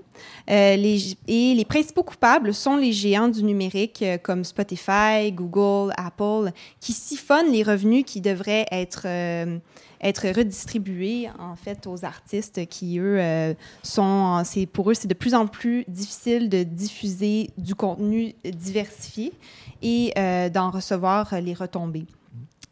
Euh, 0.50 0.75
les, 0.78 1.16
et 1.28 1.54
les 1.54 1.66
principaux 1.66 2.01
coupables 2.01 2.54
sont 2.56 2.75
les 2.78 2.92
géants 2.92 3.28
du 3.28 3.44
numérique 3.44 4.01
euh, 4.01 4.18
comme 4.18 4.44
Spotify, 4.44 5.32
Google, 5.32 5.94
Apple, 5.96 6.51
qui 6.80 6.94
siphonnent 6.94 7.51
les 7.51 7.62
revenus 7.62 8.04
qui 8.08 8.20
devraient 8.22 8.66
être, 8.72 9.04
euh, 9.06 9.58
être 10.01 10.27
redistribués 10.36 11.29
en 11.39 11.55
fait 11.55 11.88
aux 11.88 12.03
artistes 12.05 12.65
qui, 12.67 13.00
eux, 13.00 13.20
euh, 13.20 13.53
sont... 13.84 14.41
c'est 14.43 14.65
Pour 14.65 14.89
eux, 14.91 14.93
c'est 14.93 15.08
de 15.08 15.13
plus 15.13 15.34
en 15.34 15.48
plus 15.48 15.86
difficile 15.88 16.50
de 16.50 16.63
diffuser 16.63 17.50
du 17.58 17.75
contenu 17.75 18.34
diversifié 18.43 19.34
et 19.81 20.13
euh, 20.17 20.50
d'en 20.50 20.72
recevoir 20.72 21.34
les 21.41 21.53
retombées. 21.53 22.05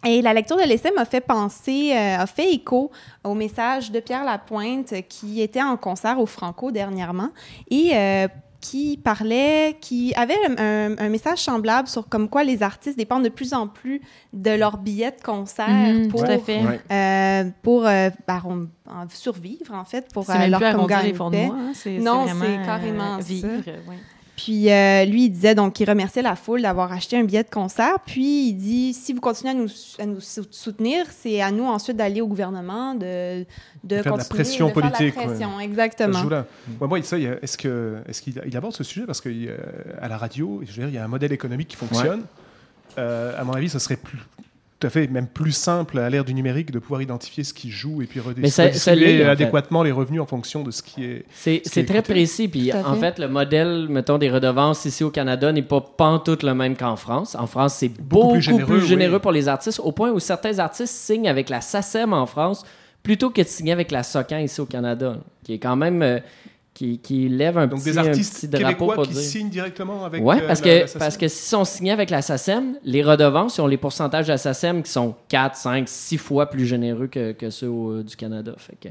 Et 0.06 0.22
la 0.22 0.34
lecture 0.34 0.56
de 0.56 0.64
l'essai 0.64 0.92
m'a 0.92 1.04
fait 1.04 1.20
penser, 1.20 1.92
euh, 1.94 2.20
a 2.20 2.26
fait 2.26 2.54
écho 2.54 2.90
au 3.24 3.34
message 3.34 3.92
de 3.92 4.00
Pierre 4.00 4.24
Lapointe 4.24 4.94
qui 5.10 5.42
était 5.42 5.62
en 5.62 5.76
concert 5.76 6.20
au 6.20 6.26
Franco 6.26 6.72
dernièrement 6.72 7.30
et 7.70 7.92
euh, 7.94 8.28
qui 8.62 8.98
parlait, 8.98 9.78
qui 9.80 10.14
avait 10.16 10.36
un, 10.58 10.98
un 10.98 11.10
message 11.10 11.40
semblable 11.40 11.88
sur 11.88 12.08
comme 12.10 12.28
quoi 12.30 12.44
les 12.44 12.62
artistes 12.62 12.98
dépendent 12.98 13.24
de 13.24 13.30
plus 13.30 13.54
en 13.54 13.68
plus 13.68 14.02
de 14.34 14.52
leurs 14.52 14.78
billets 14.78 15.12
de 15.12 15.22
concert 15.24 15.70
Mhm, 15.70 16.08
pour, 16.10 16.26
tout 16.26 16.32
à 16.32 16.38
fait. 16.38 16.64
Ouais. 16.66 16.80
euh, 16.92 17.50
pour 17.62 17.86
euh, 17.88 18.10
ben, 18.28 18.42
on- 18.46 18.68
en 18.92 19.08
survivre, 19.10 19.74
en 19.74 19.86
fait, 19.86 20.12
pour 20.14 20.26
C'est 20.26 20.34
euh, 20.34 20.48
leur 20.48 20.60
comme 20.60 20.82
les 21.04 21.14
fonds 21.14 21.30
de 21.30 21.38
hein, 21.38 21.72
Non, 22.00 22.26
c'est 22.28 22.66
carrément 22.66 23.14
euh, 23.16 23.18
ça. 23.20 23.24
vivre. 23.24 23.48
ouais. 23.88 23.98
Puis 24.42 24.72
euh, 24.72 25.04
lui, 25.04 25.26
il 25.26 25.30
disait 25.32 25.54
donc 25.56 25.74
qu'il 25.74 25.90
remerciait 25.90 26.22
la 26.22 26.36
foule 26.38 26.62
d'avoir 26.62 26.92
acheté 26.94 27.18
un 27.18 27.24
billet 27.26 27.44
de 27.44 27.50
concert. 27.50 28.00
Puis 28.06 28.50
il 28.50 28.54
dit 28.54 28.94
si 28.94 29.12
vous 29.12 29.20
continuez 29.20 29.52
à 29.52 29.54
nous, 29.54 29.68
à 30.00 30.06
nous 30.06 30.22
sou- 30.22 30.46
soutenir, 30.50 31.06
c'est 31.10 31.42
à 31.42 31.52
nous 31.52 31.66
ensuite 31.66 31.98
d'aller 31.98 32.22
au 32.22 32.28
gouvernement 32.28 32.96
de, 32.96 33.44
de 33.84 33.96
faire 34.02 34.14
de 34.14 34.18
la 34.18 34.24
continuer 34.24 34.28
pression 34.30 34.68
de 34.68 34.72
faire 34.72 34.78
de 34.78 34.82
la 34.92 34.92
politique, 34.98 35.18
ouais. 35.20 35.26
pression, 35.26 35.50
Ça 35.52 35.58
se 35.60 35.64
exactement. 35.66 36.24
Ouais, 36.80 36.88
moi, 36.88 37.04
ça, 37.04 37.18
y 37.18 37.28
a- 37.28 37.38
est-ce 37.42 37.58
que 37.58 37.98
est-ce 38.08 38.22
qu'il 38.22 38.42
il 38.48 38.56
aborde 38.56 38.74
ce 38.76 38.84
sujet? 38.86 39.06
Parce 39.06 39.20
qu'à 39.20 39.30
la 40.08 40.18
radio, 40.18 40.62
je 40.64 40.68
veux 40.68 40.74
dire, 40.84 40.88
il 40.88 40.94
y 40.96 40.98
a 40.98 41.04
un 41.04 41.08
modèle 41.10 41.34
économique 41.34 41.68
qui 41.68 41.76
fonctionne. 41.76 42.24
Euh, 42.98 43.34
à 43.40 43.44
mon 43.44 43.54
avis, 43.54 43.68
ce 43.70 43.80
serait 43.80 43.98
plus 43.98 44.20
tout 44.80 44.88
à 44.88 44.90
fait 44.90 45.08
même 45.08 45.28
plus 45.28 45.52
simple 45.52 46.00
à 46.00 46.10
l'ère 46.10 46.24
du 46.24 46.34
numérique 46.34 46.72
de 46.72 46.80
pouvoir 46.80 47.02
identifier 47.02 47.44
ce 47.44 47.54
qui 47.54 47.70
joue 47.70 48.02
et 48.02 48.06
puis 48.06 48.22
redistribuer 48.22 49.18
fait. 49.18 49.24
adéquatement 49.24 49.84
les 49.84 49.92
revenus 49.92 50.22
en 50.22 50.26
fonction 50.26 50.64
de 50.64 50.72
ce 50.72 50.82
qui 50.82 51.04
est. 51.04 51.26
C'est 51.34 51.62
très 51.62 51.82
écouté. 51.82 52.02
précis. 52.02 52.48
Puis 52.48 52.72
en 52.74 52.94
fait. 52.96 53.00
fait, 53.00 53.20
le 53.20 53.28
modèle, 53.28 53.88
mettons, 53.90 54.18
des 54.18 54.30
redevances 54.30 54.86
ici 54.86 55.04
au 55.04 55.10
Canada 55.10 55.52
n'est 55.52 55.62
pas 55.64 55.82
pantoute 55.82 56.44
le 56.44 56.54
même 56.54 56.78
qu'en 56.78 56.96
France. 56.96 57.36
En 57.36 57.48
France, 57.48 57.76
c'est 57.76 57.90
beaucoup, 57.90 58.34
plus 58.34 58.42
généreux, 58.86 59.16
oui. 59.16 59.20
pour 59.22 59.34
les 59.34 59.50
artistes, 59.50 59.82
au 59.84 59.92
point 59.92 60.12
où 60.12 60.20
certains 60.20 60.60
artistes 60.60 60.94
signent 60.94 61.28
avec 61.28 61.50
la 61.50 61.60
SACEM 61.60 62.14
en 62.14 62.26
France 62.26 62.64
plutôt 63.04 63.30
que 63.32 63.42
de 63.42 63.48
signer 63.48 63.72
avec 63.74 63.92
la 63.92 64.04
SOCAN 64.04 64.40
ici 64.40 64.62
au 64.62 64.66
Canada, 64.66 65.18
qui 65.44 65.54
est 65.54 65.60
quand 65.60 65.76
même. 65.76 66.02
euh, 66.02 66.20
qui, 66.80 66.98
qui 67.00 67.28
lève 67.28 67.58
un 67.58 67.68
Donc 67.68 67.82
petit, 67.82 67.92
des 67.92 67.98
un 67.98 68.06
artistes 68.06 68.36
petit 68.36 68.48
drapeau 68.48 68.68
québécois 68.68 68.96
pour 68.96 69.04
qui 69.04 69.12
dire. 69.14 69.22
signent 69.22 69.50
directement 69.50 70.06
avec. 70.06 70.24
Oui, 70.24 70.38
euh, 70.42 70.48
parce, 70.48 70.64
la- 70.64 70.80
que, 70.86 70.98
parce 70.98 71.18
que 71.18 71.28
s'ils 71.28 71.50
sont 71.50 71.66
signés 71.66 71.92
avec 71.92 72.10
la 72.10 72.22
SACEM, 72.22 72.78
les 72.86 73.04
redevances, 73.04 73.58
ils 73.58 73.62
ont 73.62 73.68
les 73.68 73.76
pourcentages 73.76 74.28
de 74.28 74.32
la 74.32 74.38
SACEM 74.38 74.82
qui 74.82 74.90
sont 74.90 75.14
4, 75.28 75.58
5, 75.58 75.90
6 75.90 76.18
fois 76.18 76.46
plus 76.50 76.66
généreux 76.66 77.08
que, 77.08 77.34
que 77.34 77.50
ceux 77.50 77.68
au- 77.68 78.02
du 78.02 78.16
Canada. 78.16 78.54
Fait 78.58 78.78
que, 78.80 78.88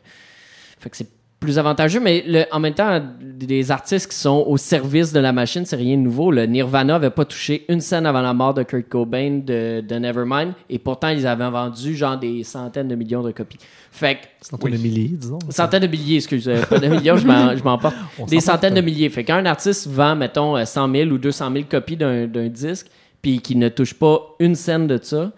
fait 0.79 0.91
que 0.91 0.97
c'est 0.99 1.09
plus 1.41 1.57
avantageux, 1.59 2.01
mais 2.01 2.25
le- 2.27 2.45
en 2.51 2.59
même 2.59 2.75
temps, 2.75 3.01
des 3.21 3.71
artistes 3.71 4.11
qui 4.11 4.17
sont 4.17 4.45
au 4.49 4.57
service 4.57 5.13
de 5.13 5.21
la 5.21 5.33
machine, 5.33 5.65
c'est 5.65 5.77
rien 5.77 5.97
de 5.97 6.03
nouveau. 6.03 6.33
Le 6.33 6.47
Nirvana 6.47 6.95
n'avait 6.95 7.11
pas 7.11 7.25
touché 7.25 7.65
une 7.69 7.81
scène 7.81 8.07
avant 8.07 8.23
la 8.23 8.35
mort 8.35 8.55
de 8.55 8.65
Kurt 8.65 8.89
Cobain 8.89 9.41
de, 9.47 9.81
de 9.81 9.95
Nevermind, 9.95 10.53
et 10.69 10.81
pourtant, 10.81 11.09
ils 11.11 11.27
avaient 11.29 11.49
vendu 11.49 11.95
genre 11.95 12.19
des 12.19 12.43
centaines 12.43 12.89
de 12.89 12.97
millions 12.97 13.23
de 13.23 13.31
copies. 13.31 13.59
Fait 13.93 14.17
que 14.17 14.21
Centaines 14.41 14.73
de 14.73 14.79
milliers, 14.79 15.09
disons. 15.13 15.39
Centaines 15.49 15.83
de 15.83 15.87
milliers, 15.87 16.17
excusez, 16.17 16.57
pas 16.69 16.79
de 16.81 16.89
millions, 16.89 17.17
je 17.17 17.27
m'en- 17.27 17.55
je 17.57 17.63
m'emporte. 17.63 17.95
Des 18.29 18.41
centaines 18.41 18.75
de 18.75 18.81
porte. 18.81 18.87
milliers. 18.93 19.09
Fait 19.09 19.23
qu'un 19.23 19.47
artiste 19.47 19.87
vend, 19.87 20.17
mettons, 20.17 20.57
euh, 20.57 20.65
100 20.65 20.93
000 20.93 21.11
ou 21.11 21.19
200 21.19 21.53
000 21.53 21.65
copies 21.71 21.97
d'un 21.97 22.27
d'un 22.27 22.49
disque, 22.49 22.89
puis 23.23 23.41
qui 23.41 23.55
ne 23.55 23.69
touche 23.69 23.95
pas 23.95 24.35
une 24.41 24.57
scène 24.57 24.89
de 24.89 24.99
ça, 25.01 25.31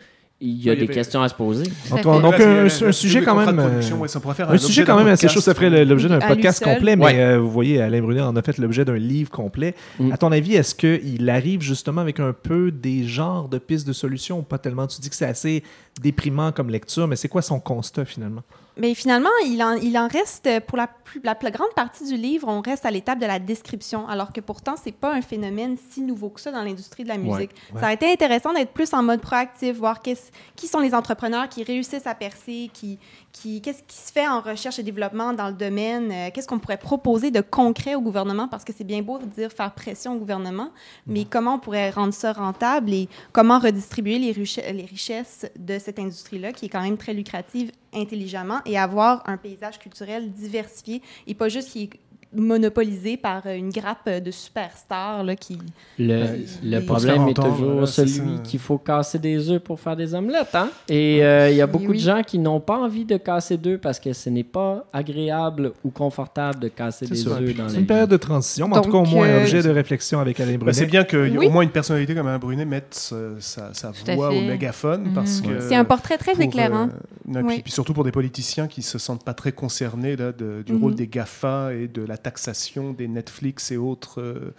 il 0.42 0.62
y 0.64 0.70
a 0.70 0.72
Oui, 0.72 0.78
des 0.80 0.88
questions 0.88 1.20
à 1.22 1.28
se 1.28 1.34
poser. 1.34 1.64
Donc, 1.90 2.34
c'est- 2.70 2.84
un, 2.86 2.92
sujet 2.92 3.22
quand 3.22 3.34
même. 3.34 3.58
euh, 3.58 3.80
ouais, 3.96 4.08
Un 4.48 4.56
sujet 4.58 4.84
quand 4.84 4.96
même 4.96 5.08
assez 5.08 5.28
chaud, 5.28 5.40
ça 5.40 5.54
ferait 5.54 5.68
le- 5.70 5.84
l'objet 5.84 6.08
d'un 6.08 6.18
podcast 6.18 6.64
complet, 6.64 6.96
mais 6.96 7.04
Ouais. 7.04 7.20
euh, 7.20 7.38
vous 7.38 7.50
voyez, 7.50 7.80
Alain 7.80 8.00
Brunet 8.00 8.22
en 8.22 8.34
a 8.36 8.42
fait 8.42 8.56
l'objet 8.58 8.84
d'un 8.84 8.96
livre 8.96 9.30
complet. 9.30 9.74
Mm. 9.98 10.12
À 10.12 10.16
ton 10.16 10.32
avis, 10.32 10.54
est-ce 10.54 10.74
qu'il 10.74 11.28
arrive 11.28 11.60
justement 11.60 12.00
avec 12.00 12.20
un 12.20 12.32
peu 12.32 12.70
des 12.70 13.04
genres 13.06 13.48
de 13.48 13.58
pistes 13.58 13.86
de 13.86 13.92
solutions? 13.92 14.38
Ou 14.38 14.42
pas 14.42 14.58
tellement? 14.58 14.86
Tu 14.86 15.00
dis 15.00 15.10
que 15.10 15.16
c'est 15.16 15.26
assez 15.26 15.62
déprimant 16.00 16.52
comme 16.52 16.70
lecture, 16.70 17.06
mais 17.06 17.16
c'est 17.16 17.28
quoi 17.28 17.42
son 17.42 17.60
constat 17.60 18.04
finalement? 18.06 18.42
Mais 18.80 18.94
finalement, 18.94 19.30
il 19.44 19.62
en, 19.62 19.74
il 19.74 19.96
en 19.98 20.08
reste, 20.08 20.48
pour 20.66 20.78
la 20.78 20.86
plus, 20.86 21.20
la 21.22 21.34
plus 21.34 21.50
grande 21.50 21.72
partie 21.76 22.06
du 22.06 22.16
livre, 22.16 22.48
on 22.48 22.60
reste 22.60 22.86
à 22.86 22.90
l'étape 22.90 23.18
de 23.18 23.26
la 23.26 23.38
description, 23.38 24.08
alors 24.08 24.32
que 24.32 24.40
pourtant, 24.40 24.74
c'est 24.82 24.92
pas 24.92 25.12
un 25.12 25.20
phénomène 25.20 25.76
si 25.90 26.00
nouveau 26.00 26.30
que 26.30 26.40
ça 26.40 26.50
dans 26.50 26.62
l'industrie 26.62 27.04
de 27.04 27.08
la 27.08 27.18
musique. 27.18 27.50
ouais. 27.72 27.80
Ça 27.80 27.86
aurait 27.86 27.94
été 27.94 28.10
intéressant 28.10 28.52
d'être 28.52 28.72
plus 28.72 28.92
en 28.94 29.02
mode 29.02 29.20
proactif, 29.20 29.76
voir 29.76 30.00
qui 30.00 30.66
sont 30.66 30.80
les 30.80 30.94
entrepreneurs 30.94 31.48
qui 31.48 31.62
réussissent 31.62 32.06
à 32.06 32.14
percer, 32.14 32.70
qui, 32.72 32.98
qui, 33.32 33.60
qu'est-ce 33.60 33.82
qui 33.82 33.96
se 33.96 34.12
fait 34.12 34.26
en 34.26 34.40
recherche 34.40 34.78
et 34.78 34.82
développement 34.82 35.32
dans 35.32 35.48
le 35.48 35.54
domaine, 35.54 36.10
euh, 36.10 36.30
qu'est-ce 36.32 36.48
qu'on 36.48 36.58
pourrait 36.58 36.78
proposer 36.78 37.30
de 37.30 37.40
concret 37.40 37.94
au 37.94 38.00
gouvernement, 38.00 38.48
parce 38.48 38.64
que 38.64 38.72
c'est 38.76 38.84
bien 38.84 39.02
beau 39.02 39.18
de 39.18 39.26
dire 39.26 39.52
faire 39.52 39.72
pression 39.72 40.14
au 40.14 40.18
gouvernement, 40.18 40.70
mais 41.06 41.24
comment 41.24 41.54
on 41.54 41.58
pourrait 41.58 41.90
rendre 41.90 42.14
ça 42.14 42.32
rentable 42.32 42.92
et 42.92 43.08
comment 43.32 43.58
redistribuer 43.58 44.18
les 44.18 44.32
richesses 44.32 45.46
de 45.58 45.78
cette 45.78 45.98
industrie-là, 45.98 46.52
qui 46.52 46.66
est 46.66 46.68
quand 46.68 46.82
même 46.82 46.96
très 46.96 47.12
lucrative 47.12 47.72
intelligemment, 47.92 48.60
et 48.70 48.78
avoir 48.78 49.28
un 49.28 49.36
paysage 49.36 49.78
culturel 49.78 50.30
diversifié 50.32 51.02
et 51.26 51.34
pas 51.34 51.48
juste 51.48 51.70
qui 51.70 51.90
monopolisé 52.34 53.16
par 53.16 53.42
euh, 53.46 53.56
une 53.56 53.70
grappe 53.70 54.08
de 54.08 54.30
superstars 54.30 55.24
là, 55.24 55.34
qui... 55.36 55.58
Le, 55.98 56.24
le 56.64 56.80
problème 56.80 57.28
est 57.28 57.34
toujours 57.34 57.80
là, 57.80 57.86
celui 57.86 58.40
qu'il 58.44 58.60
faut 58.60 58.78
casser 58.78 59.18
des 59.18 59.50
œufs 59.50 59.60
pour 59.62 59.78
faire 59.80 59.96
des 59.96 60.14
omelettes. 60.14 60.54
Hein? 60.54 60.70
Et 60.88 61.24
euh, 61.24 61.50
il 61.50 61.56
y 61.56 61.60
a 61.60 61.66
beaucoup 61.66 61.88
oui. 61.90 61.96
de 61.98 62.02
gens 62.02 62.22
qui 62.22 62.38
n'ont 62.38 62.60
pas 62.60 62.76
envie 62.78 63.04
de 63.04 63.16
casser 63.16 63.56
d'œufs 63.56 63.80
parce 63.80 63.98
que 64.00 64.12
ce 64.12 64.30
n'est 64.30 64.44
pas 64.44 64.86
agréable 64.92 65.72
ou 65.84 65.90
confortable 65.90 66.60
de 66.60 66.68
casser 66.68 67.06
des 67.06 67.26
œufs 67.26 67.56
dans 67.56 67.68
C'est 67.68 67.74
une 67.74 67.80
vie. 67.80 67.86
période 67.86 68.10
de 68.10 68.16
transition, 68.16 68.68
mais 68.68 68.76
en 68.78 68.82
tout 68.82 68.90
cas, 68.92 68.98
au 68.98 69.04
moins 69.04 69.26
un 69.26 69.30
euh, 69.30 69.40
objet 69.42 69.62
de 69.62 69.70
réflexion 69.70 70.20
avec 70.20 70.38
Alain 70.40 70.52
Bah, 70.52 70.58
Brunet. 70.58 70.72
c'est 70.72 70.86
bien 70.86 71.04
qu'au 71.04 71.18
Oui. 71.18 71.48
moins 71.48 71.62
une 71.62 71.70
personnalité 71.70 72.14
comme 72.14 72.26
Alain 72.26 72.38
Brunet 72.38 72.64
mette 72.64 72.94
sa, 73.40 73.72
sa- 73.74 73.92
voix 74.14 74.30
au 74.30 74.40
mégaphone 74.40 75.02
Mhm. 75.08 75.14
parce 75.14 75.40
que 75.40 75.60
C'est 75.60 75.74
un 75.76 75.84
portrait 75.84 76.16
très 76.18 76.32
pour, 76.32 76.42
éclairant. 76.42 76.84
euh, 76.88 76.92
non, 77.26 77.40
Oui. 77.40 77.54
puis, 77.54 77.62
puis 77.64 77.72
surtout 77.72 77.92
pour 77.92 78.04
des 78.04 78.12
politiciens 78.12 78.66
qui 78.68 78.82
se 78.82 78.98
sentent 78.98 79.24
pas 79.24 79.34
très 79.34 79.52
concernés 79.52 80.16
là, 80.16 80.32
de- 80.32 80.62
du 80.64 80.72
Mhm. 80.72 80.80
rôle 80.82 80.94
des 80.94 81.06
GAFA 81.06 81.74
et 81.74 81.88
de 81.88 82.02
la 82.04 82.16
taxation 82.22 82.92
des 82.92 83.08
Netflix 83.08 83.70
et 83.72 83.76
autres, 83.76 84.20
euh, 84.20 84.54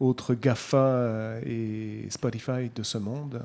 autres 0.00 0.34
GAFA 0.34 0.76
euh, 0.76 1.40
et 1.46 2.10
Spotify 2.10 2.70
de 2.74 2.82
ce 2.82 2.98
monde. 2.98 3.42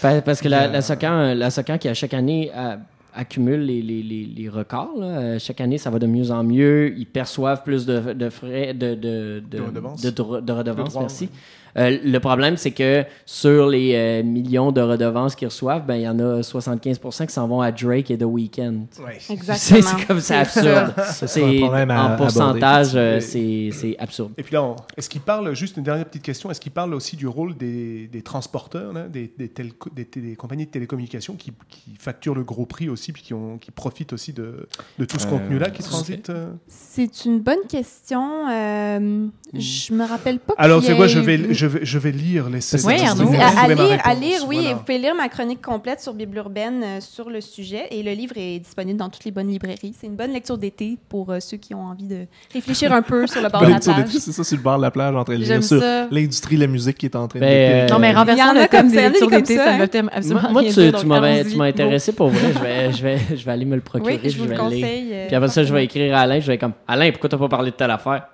Pa- 0.00 0.22
Parce 0.22 0.40
que 0.40 0.48
la, 0.48 0.62
a- 0.62 0.66
la 0.68 0.80
Socan, 0.82 1.34
la 1.34 1.50
Socan 1.50 1.76
qui, 1.78 1.88
à 1.88 1.94
chaque 1.94 2.14
année, 2.14 2.50
a- 2.54 2.78
accumule 3.12 3.62
les, 3.66 3.82
les, 3.82 4.02
les, 4.02 4.24
les 4.24 4.48
records. 4.48 4.94
là. 4.96 5.06
Euh, 5.06 5.38
Chaque 5.40 5.60
année, 5.60 5.78
ça 5.78 5.90
va 5.90 5.98
de 5.98 6.06
mieux 6.06 6.30
en 6.30 6.44
mieux. 6.44 6.94
Ils 6.96 7.06
perçoivent 7.06 7.64
plus 7.64 7.84
de, 7.84 8.12
de 8.12 8.30
frais, 8.30 8.72
de, 8.72 8.94
de, 8.94 9.42
de, 9.50 9.58
De 9.58 9.62
redevances. 9.62 10.00
de 10.02 10.52
redevances, 10.52 10.94
merci. 11.00 11.28
Euh, 11.76 11.98
le 12.02 12.18
problème, 12.20 12.56
c'est 12.56 12.70
que 12.72 13.04
sur 13.26 13.68
les 13.68 13.94
euh, 13.94 14.22
millions 14.22 14.72
de 14.72 14.80
redevances 14.80 15.34
qu'ils 15.34 15.48
reçoivent, 15.48 15.86
ben, 15.86 15.96
il 15.96 16.02
y 16.02 16.08
en 16.08 16.18
a 16.18 16.40
75% 16.40 17.26
qui 17.26 17.32
s'en 17.32 17.46
vont 17.48 17.60
à 17.60 17.70
Drake 17.72 18.10
et 18.10 18.18
The 18.18 18.24
Weeknd. 18.24 18.86
C'est 19.18 19.32
Exactement. 19.34 19.82
c'est 19.98 20.06
comme 20.06 20.20
c'est 20.20 20.34
absurde. 20.36 20.94
C'est 21.12 21.26
C'est 21.26 21.58
un 21.58 21.60
problème 21.66 21.90
à 21.90 22.14
en 22.14 22.16
pourcentage, 22.16 22.92
euh, 22.94 23.20
c'est 23.20 23.70
c'est 23.72 23.96
absurde. 23.98 24.32
Et 24.38 24.42
puis 24.42 24.54
là, 24.54 24.62
on- 24.64 24.76
est-ce 24.96 25.08
qu'il 25.08 25.20
parle, 25.20 25.54
juste 25.54 25.76
une 25.76 25.82
dernière 25.82 26.04
petite 26.06 26.22
question, 26.22 26.50
est-ce 26.50 26.60
qu'il 26.60 26.72
parle 26.72 26.94
aussi 26.94 27.16
du 27.16 27.26
rôle 27.26 27.56
des, 27.56 28.06
des 28.08 28.22
transporteurs, 28.22 28.92
là, 28.92 29.08
des, 29.08 29.32
des, 29.38 29.48
telco- 29.48 29.92
des 29.94 30.04
té- 30.04 30.20
des 30.20 30.36
compagnies 30.36 30.66
de 30.66 30.70
télécommunications 30.70 31.34
qui, 31.34 31.52
qui 31.68 31.94
facturent 31.98 32.34
le 32.34 32.44
gros 32.44 32.66
prix 32.66 32.88
aussi, 32.88 33.12
puis 33.12 33.22
qui, 33.22 33.34
ont, 33.34 33.58
qui 33.58 33.70
profitent 33.70 34.12
aussi 34.12 34.32
de, 34.32 34.66
de 34.98 35.04
tout 35.04 35.18
ce 35.18 35.26
Euh, 35.26 35.30
contenu-là 35.30 35.70
qui 35.70 35.82
transite 35.82 36.30
C'est 36.68 37.24
une 37.24 37.40
bonne 37.40 37.66
question. 37.68 38.48
Euh, 38.50 39.26
je 39.54 39.92
me 39.92 40.04
rappelle 40.04 40.38
pas. 40.38 40.54
Alors, 40.58 40.82
c'est 40.82 40.98
ait 40.98 41.08
je 41.08 41.18
vais, 41.20 41.54
je 41.60 41.66
vais, 41.66 41.80
je 41.84 41.98
vais 41.98 42.10
lire 42.12 42.48
les 42.48 42.60
Oui, 42.84 42.96
vous 42.96 43.04
Arnaud. 43.04 43.32
à, 43.34 43.68
lire, 43.68 44.00
à 44.04 44.14
lire, 44.14 44.40
oui, 44.48 44.56
voilà. 44.60 44.74
vous 44.74 44.80
pouvez 44.80 44.98
lire 44.98 45.14
ma 45.14 45.28
chronique 45.28 45.60
complète 45.60 46.00
sur 46.00 46.14
Bible 46.14 46.38
urbaine 46.38 46.82
euh, 46.82 47.00
sur 47.00 47.28
le 47.28 47.40
sujet 47.40 47.84
et 47.90 48.02
le 48.02 48.12
livre 48.12 48.32
est 48.36 48.58
disponible 48.60 48.98
dans 48.98 49.08
toutes 49.10 49.24
les 49.24 49.30
bonnes 49.30 49.48
librairies. 49.48 49.94
C'est 50.00 50.06
une 50.06 50.16
bonne 50.16 50.32
lecture 50.32 50.56
d'été 50.56 50.96
pour 51.08 51.30
euh, 51.30 51.40
ceux 51.40 51.58
qui 51.58 51.74
ont 51.74 51.82
envie 51.82 52.06
de 52.06 52.26
réfléchir 52.54 52.92
un 52.92 53.02
peu 53.02 53.26
sur 53.26 53.42
le 53.42 53.48
bord 53.48 53.60
de 53.62 53.66
la 53.70 53.78
plage. 53.80 54.08
C'est 54.08 54.32
ça, 54.32 54.42
sur 54.44 54.56
le 54.56 54.62
bord 54.62 54.78
de 54.78 54.82
la 54.82 54.90
plage, 54.90 55.14
en 55.14 55.24
train 55.24 55.34
de 55.34 55.42
lire 55.44 55.62
sur 55.62 55.80
ça. 55.80 56.08
l'industrie 56.10 56.56
de 56.56 56.60
la 56.62 56.66
musique 56.66 56.96
qui 56.98 57.06
est 57.06 57.16
en 57.16 57.28
train 57.28 57.38
de 57.40 57.44
Ben, 57.44 57.50
dépérir. 57.50 57.84
euh, 57.84 57.88
Non, 57.88 57.98
mais 57.98 58.12
renversant 58.12 58.52
le 58.54 58.60
comme 58.68 58.90
thème 58.90 59.12
des 59.12 59.18
lectures 59.20 59.30
d'été, 59.30 59.56
ça, 59.56 59.76
me 59.76 59.86
fait 59.86 60.04
absolument 60.12 60.52
Moi, 60.52 60.62
tu, 60.64 61.56
m'as 61.56 61.66
intéressé 61.66 62.12
pour 62.12 62.28
vrai. 62.28 62.52
Je 62.54 62.58
vais, 62.60 62.92
je, 62.96 63.02
vais, 63.02 63.18
je 63.36 63.44
vais 63.44 63.52
aller 63.52 63.64
me 63.66 63.74
le 63.76 63.82
procurer. 63.82 64.18
Oui, 64.22 64.30
je 64.30 64.38
vous 64.38 64.44
vais 64.44 64.50
le 64.50 64.54
lire. 64.54 64.64
conseille. 64.64 65.14
Puis 65.26 65.36
après 65.36 65.48
ça, 65.48 65.62
je 65.64 65.72
vais 65.74 65.84
écrire 65.84 66.16
à 66.16 66.20
Alain. 66.20 66.40
Je 66.40 66.46
vais 66.46 66.58
comme 66.58 66.72
Alain, 66.88 67.10
pourquoi 67.10 67.28
t'as 67.28 67.36
pas 67.38 67.48
parlé 67.48 67.70
de 67.70 67.76
telle 67.76 67.90
affaire? 67.90 68.24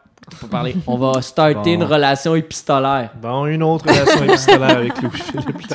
On 0.87 0.97
va 0.97 1.23
starter 1.23 1.55
Bon. 1.55 1.75
une 1.75 1.83
relation 1.85 2.35
épistolaire. 2.35 3.11
Bon, 3.23 3.47
une 3.47 3.63
autre 3.63 3.87
relation 3.87 4.25
épistolaire 4.25 4.79
avec 4.79 5.01
Louis-Philippe. 5.01 5.73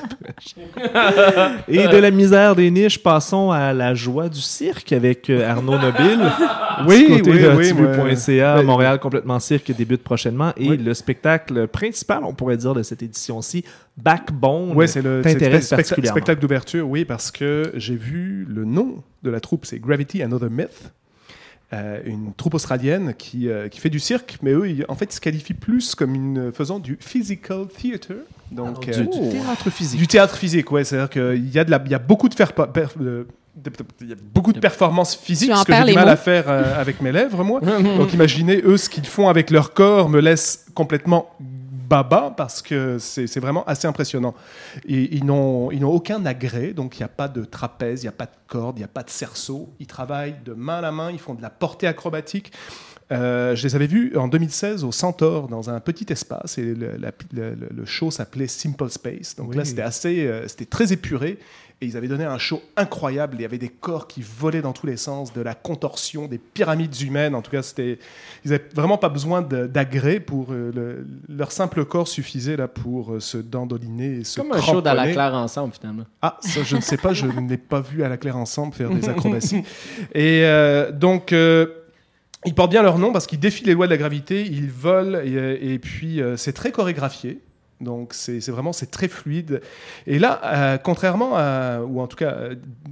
Et 1.67 1.87
de 1.87 1.97
la 1.97 2.11
misère 2.11 2.55
des 2.55 2.69
niches, 2.69 3.01
passons 3.01 3.51
à 3.51 3.71
la 3.73 3.93
joie 3.93 4.27
du 4.29 4.41
cirque 4.41 4.91
avec 4.91 5.29
euh, 5.29 5.49
Arnaud 5.49 5.77
Nobile. 5.77 6.19
Oui, 6.85 7.05
du 7.07 7.17
côté 7.21 7.31
oui, 7.31 7.41
de 7.41 7.49
oui, 7.49 7.67
TV.ca, 8.05 8.57
ouais. 8.57 8.63
Montréal 8.63 8.99
complètement 8.99 9.39
cirque 9.39 9.71
débute 9.71 10.03
prochainement. 10.03 10.51
Et 10.57 10.69
Oui. 10.71 10.77
le 10.77 10.93
spectacle 10.93 11.67
principal, 11.67 12.23
on 12.23 12.33
pourrait 12.33 12.57
dire, 12.57 12.73
de 12.73 12.83
cette 12.83 13.03
édition-ci, 13.03 13.63
Backbone. 13.97 14.73
Ouais, 14.73 14.87
c'est 14.87 15.01
le 15.01 15.21
t'intéresse 15.21 15.69
particulièrement. 15.69 16.15
spectacle 16.15 16.41
d'ouverture, 16.41 16.87
oui, 16.89 17.05
parce 17.05 17.31
que 17.31 17.71
j'ai 17.75 17.95
vu 17.95 18.45
le 18.49 18.65
nom 18.65 18.95
de 19.23 19.29
la 19.29 19.39
troupe, 19.39 19.65
c'est 19.65 19.79
Gravity 19.79 20.21
Another 20.23 20.49
Myth. 20.49 20.91
Euh, 21.73 22.01
une 22.05 22.33
troupe 22.33 22.55
australienne 22.55 23.13
qui, 23.17 23.47
euh, 23.47 23.69
qui 23.69 23.79
fait 23.79 23.89
du 23.89 23.99
cirque, 23.99 24.37
mais 24.41 24.51
eux, 24.51 24.69
ils- 24.69 24.85
en 24.89 24.95
fait, 24.95 25.05
ils 25.05 25.15
se 25.15 25.21
qualifient 25.21 25.53
plus 25.53 25.95
comme 25.95 26.13
une, 26.15 26.51
faisant 26.51 26.79
du 26.79 26.97
physical 26.99 27.65
theater. 27.67 28.17
Donc, 28.51 28.81
du, 28.81 28.91
euh, 28.91 29.03
du 29.05 29.29
théâtre 29.29 29.69
physique. 29.69 29.97
du 29.97 30.05
théâtre 30.07 30.35
physique, 30.35 30.69
ouais. 30.73 30.83
C'est-à-dire 30.83 31.09
qu'il 31.09 31.49
y, 31.49 31.57
a 31.59 31.63
de 31.63 31.71
la- 31.71 31.81
il 31.85 31.91
y 31.91 31.95
a 31.95 31.99
beaucoup 31.99 32.27
de, 32.27 32.33
faire, 32.33 32.51
per- 32.51 32.65
de- 32.99 33.25
de- 33.55 33.71
il 34.01 34.09
y 34.09 34.11
a 34.11 34.15
beaucoup 34.33 34.51
de 34.51 34.59
performances 34.59 35.15
physiques, 35.15 35.55
ce 35.55 35.63
que 35.63 35.73
j'ai 35.73 35.85
du 35.85 35.93
mal 35.93 36.05
mots. 36.07 36.11
à 36.11 36.15
faire 36.17 36.43
euh, 36.49 36.81
avec 36.81 36.99
mes 37.01 37.13
lèvres, 37.13 37.41
moi. 37.45 37.61
Donc 37.97 38.13
imaginez, 38.13 38.61
eux, 38.65 38.75
ce 38.75 38.89
qu'ils 38.89 39.07
font 39.07 39.29
avec 39.29 39.49
leur 39.49 39.73
corps 39.73 40.09
me 40.09 40.19
laisse 40.19 40.65
complètement 40.73 41.29
baba 41.91 42.33
parce 42.35 42.61
que 42.61 42.97
c'est 42.99 43.39
vraiment 43.39 43.65
assez 43.65 43.85
impressionnant. 43.85 44.33
Ils 44.87 45.25
n'ont 45.25 45.71
ils 45.71 45.81
n'ont 45.81 45.91
aucun 45.91 46.25
agrès, 46.25 46.71
donc 46.71 46.97
il 46.97 47.01
n'y 47.01 47.05
a 47.05 47.09
pas 47.09 47.27
de 47.27 47.43
trapèze, 47.43 48.01
il 48.01 48.05
n'y 48.05 48.09
a 48.09 48.13
pas 48.13 48.27
de 48.27 48.37
corde, 48.47 48.77
il 48.77 48.79
n'y 48.79 48.85
a 48.85 48.87
pas 48.87 49.03
de 49.03 49.09
cerceau. 49.09 49.73
Ils 49.79 49.87
travaillent 49.87 50.37
de 50.45 50.53
main 50.53 50.81
à 50.81 50.91
main, 50.91 51.11
ils 51.11 51.19
font 51.19 51.33
de 51.33 51.41
la 51.41 51.49
portée 51.49 51.87
acrobatique. 51.87 52.53
Euh, 53.11 53.55
je 53.55 53.63
les 53.67 53.75
avais 53.75 53.87
vus 53.87 54.15
en 54.15 54.27
2016 54.27 54.83
au 54.83 54.91
Centaure, 54.91 55.47
dans 55.47 55.69
un 55.69 55.79
petit 55.79 56.05
espace, 56.11 56.57
et 56.57 56.63
le, 56.73 56.95
la- 56.97 57.11
le- 57.33 57.55
le- 57.55 57.69
le 57.75 57.85
show 57.85 58.09
s'appelait 58.11 58.47
Simple 58.47 58.89
Space. 58.89 59.35
Donc 59.35 59.49
Oui. 59.49 59.57
là, 59.57 59.65
c'était 59.65 59.81
assez, 59.81 60.25
euh, 60.27 60.47
c'était 60.47 60.65
très 60.65 60.93
épuré, 60.93 61.37
et 61.83 61.87
ils 61.87 61.97
avaient 61.97 62.07
donné 62.07 62.25
un 62.25 62.37
show 62.37 62.61
incroyable. 62.77 63.35
Il 63.39 63.41
y 63.41 63.45
avait 63.45 63.57
des 63.57 63.67
corps 63.69 64.07
qui 64.07 64.21
volaient 64.21 64.61
dans 64.61 64.71
tous 64.71 64.85
les 64.85 64.97
sens, 64.97 65.33
de 65.33 65.41
la 65.41 65.55
contorsion, 65.55 66.27
des 66.27 66.37
pyramides 66.37 67.01
humaines. 67.01 67.33
En 67.33 67.41
tout 67.41 67.49
cas, 67.49 67.63
c'était, 67.63 67.97
ils 68.45 68.51
n'avaient 68.51 68.63
vraiment 68.75 68.99
pas 68.99 69.09
besoin 69.09 69.41
d'agrès 69.41 70.19
pour 70.19 70.51
euh, 70.53 70.71
le- 70.75 71.07
leur 71.27 71.51
simple 71.51 71.83
corps 71.85 72.07
suffisait 72.07 72.55
là 72.55 72.67
pour 72.67 73.13
euh, 73.13 73.19
se 73.19 73.37
dandoliner 73.39 74.19
et 74.19 74.23
se 74.23 74.39
Comme 74.39 74.51
un 74.51 74.61
show 74.61 74.79
dans 74.81 74.93
la 74.93 75.11
claire 75.11 75.33
ensemble, 75.33 75.73
finalement. 75.73 76.03
Ah, 76.21 76.37
ça, 76.41 76.61
je 76.63 76.75
ne 76.75 76.81
sais 76.81 76.97
pas, 76.97 77.13
je 77.13 77.25
n'ai 77.41 77.57
pas 77.57 77.81
vu 77.81 78.03
à 78.03 78.09
la 78.09 78.17
Claire 78.17 78.37
ensemble 78.37 78.73
faire 78.75 78.91
des 78.91 79.09
acrobaties. 79.09 79.63
Et 80.13 80.43
euh, 80.45 80.91
donc, 80.91 81.33
ils 82.45 82.55
portent 82.55 82.71
bien 82.71 82.81
leur 82.81 82.97
nom 82.97 83.11
parce 83.11 83.27
qu'ils 83.27 83.39
défient 83.39 83.65
les 83.65 83.73
lois 83.73 83.85
de 83.85 83.91
la 83.91 83.97
gravité, 83.97 84.45
ils 84.45 84.69
volent, 84.69 85.19
et, 85.19 85.35
euh, 85.35 85.77
puis 85.79 86.21
euh, 86.21 86.37
c'est 86.37 86.53
très 86.53 86.71
chorégraphié. 86.71 87.39
Donc 87.79 88.13
c'est 88.13 88.39
vraiment 88.49 88.73
c'est 88.73 88.91
très 88.91 89.07
fluide. 89.07 89.61
Et 90.05 90.19
là, 90.19 90.39
euh, 90.43 90.77
contrairement 90.77 91.35
à, 91.35 91.81
ou 91.81 91.99
en 91.99 92.05
tout 92.05 92.15
cas 92.15 92.49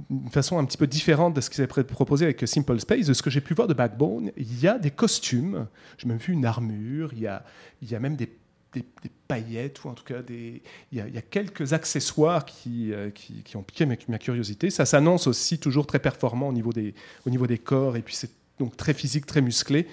d'une 0.08 0.30
façon 0.30 0.58
un 0.58 0.64
petit 0.64 0.76
peu 0.76 0.88
différente 0.88 1.32
de 1.34 1.40
ce 1.40 1.48
qu'ils 1.48 1.62
avaient 1.62 1.84
proposé 1.84 2.24
avec 2.24 2.42
Simple 2.48 2.80
Space, 2.80 3.06
de 3.06 3.14
ce 3.14 3.22
que 3.22 3.30
j'ai 3.30 3.40
pu 3.40 3.54
voir 3.54 3.68
de 3.68 3.74
Backbone, 3.74 4.32
il 4.36 4.60
y 4.60 4.66
a 4.66 4.80
des 4.80 4.90
costumes. 4.90 5.68
J'ai 5.96 6.08
même 6.08 6.18
vu 6.18 6.32
une 6.32 6.44
armure. 6.44 7.12
Il 7.12 7.20
y 7.20 7.28
a, 7.28 7.44
il 7.82 7.88
y 7.88 7.94
a 7.94 8.00
même 8.00 8.16
des, 8.16 8.32
des, 8.74 8.84
paillettes 9.28 9.84
ou 9.84 9.90
en 9.90 9.94
tout 9.94 10.02
cas 10.02 10.22
des, 10.22 10.60
il 10.90 10.98
y 10.98 11.00
a, 11.00 11.06
il 11.06 11.14
y 11.14 11.18
a 11.18 11.22
quelques 11.22 11.72
accessoires 11.72 12.44
qui, 12.44 12.92
qui, 13.14 13.44
qui 13.44 13.56
ont 13.56 13.62
piqué 13.62 13.86
ma, 13.86 13.94
ma 14.08 14.18
curiosité. 14.18 14.70
Ça 14.70 14.86
s'annonce 14.86 15.28
aussi 15.28 15.60
toujours 15.60 15.86
très 15.86 16.00
performant 16.00 16.48
au 16.48 16.52
niveau 16.52 16.72
des, 16.72 16.94
au 17.26 17.30
niveau 17.30 17.46
des 17.46 17.58
corps 17.58 17.96
et 17.96 18.02
puis 18.02 18.16
c'est 18.16 18.39
donc 18.60 18.76
très 18.76 18.94
physique, 18.94 19.26
très 19.26 19.40
musclé. 19.40 19.86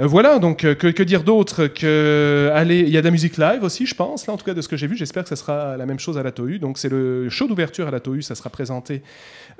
Euh, 0.00 0.06
voilà, 0.06 0.38
donc 0.38 0.64
euh, 0.64 0.74
que, 0.74 0.86
que 0.86 1.02
dire 1.02 1.24
d'autre 1.24 1.66
que 1.66 2.50
allez, 2.54 2.80
il 2.80 2.90
y 2.90 2.96
a 2.96 3.00
de 3.00 3.06
la 3.06 3.10
musique 3.10 3.36
live 3.36 3.64
aussi, 3.64 3.86
je 3.86 3.94
pense. 3.96 4.26
Là, 4.26 4.34
en 4.34 4.36
tout 4.36 4.44
cas, 4.44 4.54
de 4.54 4.62
ce 4.62 4.68
que 4.68 4.76
j'ai 4.76 4.86
vu, 4.86 4.96
j'espère 4.96 5.24
que 5.24 5.28
ça 5.28 5.36
sera 5.36 5.76
la 5.76 5.86
même 5.86 5.98
chose 5.98 6.16
à 6.18 6.22
la 6.22 6.30
TOU. 6.30 6.58
Donc 6.58 6.78
c'est 6.78 6.88
le 6.88 7.28
show 7.28 7.48
d'ouverture 7.48 7.88
à 7.88 7.90
la 7.90 7.98
TOU, 8.00 8.20
ça 8.20 8.34
sera 8.36 8.50
présenté. 8.50 9.02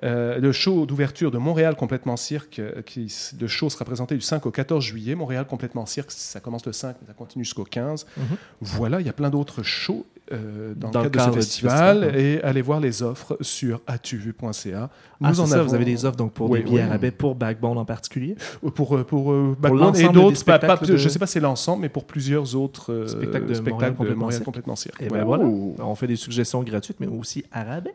euh, 0.04 0.38
le 0.38 0.52
show 0.52 0.86
d'ouverture 0.86 1.30
de 1.30 1.38
Montréal 1.38 1.74
complètement 1.76 2.16
cirque, 2.16 2.60
qui 2.86 3.12
le 3.40 3.48
show 3.48 3.68
sera 3.70 3.84
présenté 3.84 4.14
du 4.14 4.20
5 4.20 4.46
au 4.46 4.50
14 4.50 4.84
juillet. 4.84 5.14
Montréal 5.14 5.46
complètement 5.46 5.86
cirque, 5.86 6.10
ça 6.10 6.40
commence 6.40 6.64
le 6.66 6.72
5, 6.72 6.96
mais 7.00 7.06
ça 7.08 7.14
continue 7.14 7.44
jusqu'au 7.44 7.64
15. 7.64 8.06
Mhm. 8.16 8.24
Voilà, 8.60 9.00
il 9.00 9.06
y 9.06 9.10
a 9.10 9.12
plein 9.12 9.30
d'autres 9.30 9.62
shows. 9.62 10.06
Euh, 10.32 10.74
dans, 10.76 10.90
Dans 10.90 11.02
le 11.02 11.10
cadre 11.10 11.10
de 11.10 11.16
cadre 11.18 11.32
ce 11.34 11.38
festival 11.40 12.00
festival, 12.02 12.20
et 12.20 12.40
allez 12.42 12.62
voir 12.62 12.80
les 12.80 13.02
offres 13.02 13.36
sur 13.40 13.80
atuvu.ca. 13.86 14.90
Ah, 15.22 15.34
c'est 15.34 15.46
ça, 15.46 15.56
avons- 15.56 15.68
vous 15.68 15.74
avez 15.74 15.84
des 15.84 16.04
offres 16.04 16.16
donc 16.16 16.32
pour 16.32 16.50
Oui, 16.50 16.58
des 16.60 16.64
billets 16.64 16.76
oui. 16.76 16.82
à 16.82 16.88
rabais 16.88 17.10
pour 17.10 17.34
Backbone 17.34 17.78
en 17.78 17.84
particulier? 17.84 18.36
pour 18.74 18.96
euh, 18.96 19.04
pour, 19.04 19.32
euh, 19.32 19.56
Backbone 19.58 19.80
et 19.96 20.02
l'ensemble 20.02 20.14
d'autres 20.14 20.36
spectacles 20.36 20.86
de- 20.86 20.96
je 20.96 21.08
sais 21.08 21.18
pas 21.18 21.26
si 21.26 21.34
c'est 21.34 21.40
l'ensemble 21.40 21.82
mais 21.82 21.88
pour 21.88 22.04
plusieurs 22.04 22.54
autres 22.56 22.92
euh, 22.92 23.06
Spectacles 23.08 23.46
de 23.46 23.70
Montréal 23.70 23.94
complètement 23.94 24.28
complètement 24.44 24.76
cirque. 24.76 25.00
Et 25.02 25.04
Ouais. 25.04 25.18
ben 25.18 25.24
voilà, 25.24 25.44
on 25.44 25.94
fait 25.94 26.06
des 26.06 26.16
suggestions 26.16 26.62
gratuites, 26.62 26.96
mais 27.00 27.06
aussi 27.06 27.44
à 27.52 27.64
rabais. 27.64 27.94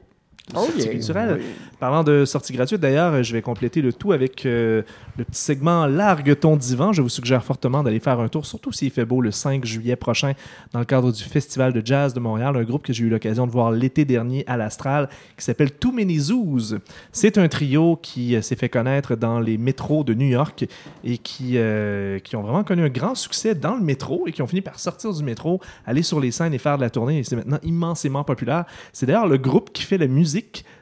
Oh, 0.53 0.59
Sortie 0.59 0.81
yeah. 0.81 0.91
culturelle. 0.91 1.41
Parlant 1.79 2.03
de 2.03 2.23
sortie 2.23 2.53
gratuite, 2.53 2.79
d'ailleurs, 2.79 3.23
je 3.23 3.33
vais 3.33 3.41
compléter 3.41 3.81
le 3.81 3.91
tout 3.91 4.11
avec 4.11 4.45
euh, 4.45 4.83
le 5.17 5.23
petit 5.23 5.41
segment 5.41 5.87
Largue 5.87 6.37
ton 6.39 6.55
divan. 6.55 6.93
Je 6.93 7.01
vous 7.01 7.09
suggère 7.09 7.43
fortement 7.43 7.81
d'aller 7.81 7.99
faire 7.99 8.19
un 8.19 8.27
tour, 8.27 8.45
surtout 8.45 8.71
s'il 8.71 8.91
fait 8.91 9.05
beau, 9.05 9.21
le 9.21 9.31
5 9.31 9.65
juillet 9.65 9.95
prochain, 9.95 10.33
dans 10.71 10.79
le 10.79 10.85
cadre 10.85 11.11
du 11.11 11.23
Festival 11.23 11.73
de 11.73 11.81
jazz 11.83 12.13
de 12.13 12.19
Montréal, 12.19 12.55
un 12.55 12.63
groupe 12.63 12.83
que 12.83 12.93
j'ai 12.93 13.05
eu 13.05 13.09
l'occasion 13.09 13.47
de 13.47 13.51
voir 13.51 13.71
l'été 13.71 14.05
dernier 14.05 14.43
à 14.45 14.55
l'Astral, 14.55 15.09
qui 15.35 15.43
s'appelle 15.43 15.71
Too 15.71 15.91
Many 15.91 16.19
Zoos. 16.19 16.75
C'est 17.11 17.39
un 17.39 17.47
trio 17.47 17.97
qui 17.99 18.35
euh, 18.35 18.43
s'est 18.43 18.55
fait 18.55 18.69
connaître 18.69 19.15
dans 19.15 19.39
les 19.39 19.57
métros 19.57 20.03
de 20.03 20.13
New 20.13 20.27
York 20.27 20.67
et 21.03 21.17
qui, 21.17 21.53
euh, 21.55 22.19
qui 22.19 22.35
ont 22.35 22.43
vraiment 22.43 22.63
connu 22.63 22.83
un 22.83 22.89
grand 22.89 23.15
succès 23.15 23.55
dans 23.55 23.75
le 23.75 23.81
métro 23.83 24.27
et 24.27 24.31
qui 24.31 24.43
ont 24.43 24.47
fini 24.47 24.61
par 24.61 24.79
sortir 24.79 25.11
du 25.11 25.23
métro, 25.23 25.59
aller 25.87 26.03
sur 26.03 26.19
les 26.19 26.29
scènes 26.29 26.53
et 26.53 26.59
faire 26.59 26.77
de 26.77 26.83
la 26.83 26.91
tournée. 26.91 27.19
Et 27.19 27.23
c'est 27.23 27.35
maintenant 27.35 27.59
immensément 27.63 28.23
populaire. 28.23 28.65
C'est 28.93 29.07
d'ailleurs 29.07 29.27
le 29.27 29.37
groupe 29.37 29.73
qui 29.73 29.81
fait 29.81 29.97
la 29.97 30.07
musique 30.07 30.34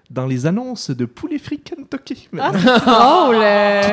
dans 0.09 0.27
les 0.27 0.45
annonces 0.45 0.91
de 0.91 1.05
Poulet 1.05 1.39
Free 1.39 1.59
Kentucky. 1.59 2.29
Ah, 2.37 2.51
c'est 2.53 2.65
drôle! 2.65 3.35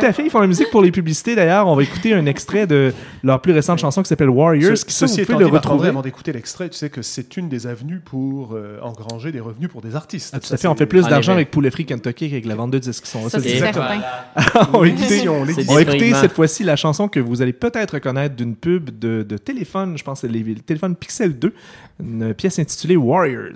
Tout 0.01 0.07
à 0.07 0.13
fait, 0.13 0.25
ils 0.25 0.31
font 0.31 0.41
la 0.41 0.47
musique 0.49 0.69
pour 0.71 0.83
les 0.83 0.91
publicités. 0.91 1.35
D'ailleurs, 1.35 1.67
on 1.67 1.75
va 1.77 1.83
écouter 1.83 2.13
un 2.13 2.27
extrait 2.27 2.67
de 2.67 2.93
leur 3.23 3.41
plus 3.41 3.53
récente 3.53 3.79
chanson 3.79 4.03
qui 4.03 4.09
s'appelle 4.09 4.29
Warriors. 4.29 4.77
Ce- 4.77 4.85
qui, 4.85 4.93
ça, 4.93 5.07
ceci 5.07 5.21
vous 5.23 5.33
pouvez 5.33 5.45
le 5.45 5.51
retrouver. 5.51 5.89
avant 5.89 6.03
d'écouter 6.03 6.33
l'extrait, 6.35 6.69
tu 6.69 6.77
sais 6.77 6.91
que 6.91 7.01
c'est 7.01 7.39
une 7.39 7.49
des 7.49 7.67
avenues 7.67 8.01
pour 8.01 8.53
euh, 8.55 8.79
engranger 8.83 9.33
des 9.33 9.41
revenus 9.41 9.71
pour 9.71 9.81
des 9.81 9.97
artistes. 9.97 10.33
Ah, 10.37 10.41
tout 10.41 10.53
à 10.53 10.57
fait, 10.59 10.69
on 10.69 10.75
fait 10.75 10.85
plus 10.85 11.05
En 11.07 11.09
d'argent 11.09 11.33
avec 11.33 11.51
Poulet 11.51 11.71
Free 11.71 11.87
Kentucky 11.87 12.29
qu'avec 12.29 12.45
la 12.45 12.55
vente 12.57 12.73
de 12.73 12.79
disques. 12.79 13.07
Sont 13.07 13.23
Ça, 13.23 13.39
ça, 13.39 13.41
c'est 13.41 13.59
certain. 13.59 14.01
on 14.75 14.81
va 14.81 14.89
écouter, 14.89 15.29
on 15.29 15.45
va 15.45 16.21
cette 16.21 16.33
fois-ci 16.33 16.65
la 16.65 16.77
chanson 16.77 17.09
que 17.09 17.21
vous 17.21 17.41
allez 17.41 17.55
peut-être 17.55 17.93
reconnaître 17.93 18.37
d'une 18.37 18.57
pub 18.57 18.91
de, 18.99 19.23
de 19.23 19.37
téléphone, 19.39 19.97
je 19.97 20.05
pense 20.05 20.21
que 20.21 20.27
c'est 20.27 20.33
les- 20.33 20.43
le 20.43 20.61
téléphone 20.61 20.97
Pixel 20.97 21.39
2, 21.39 21.55
une 22.03 22.35
pièce 22.35 22.59
intitulée 22.59 22.97
Warriors. 22.97 23.53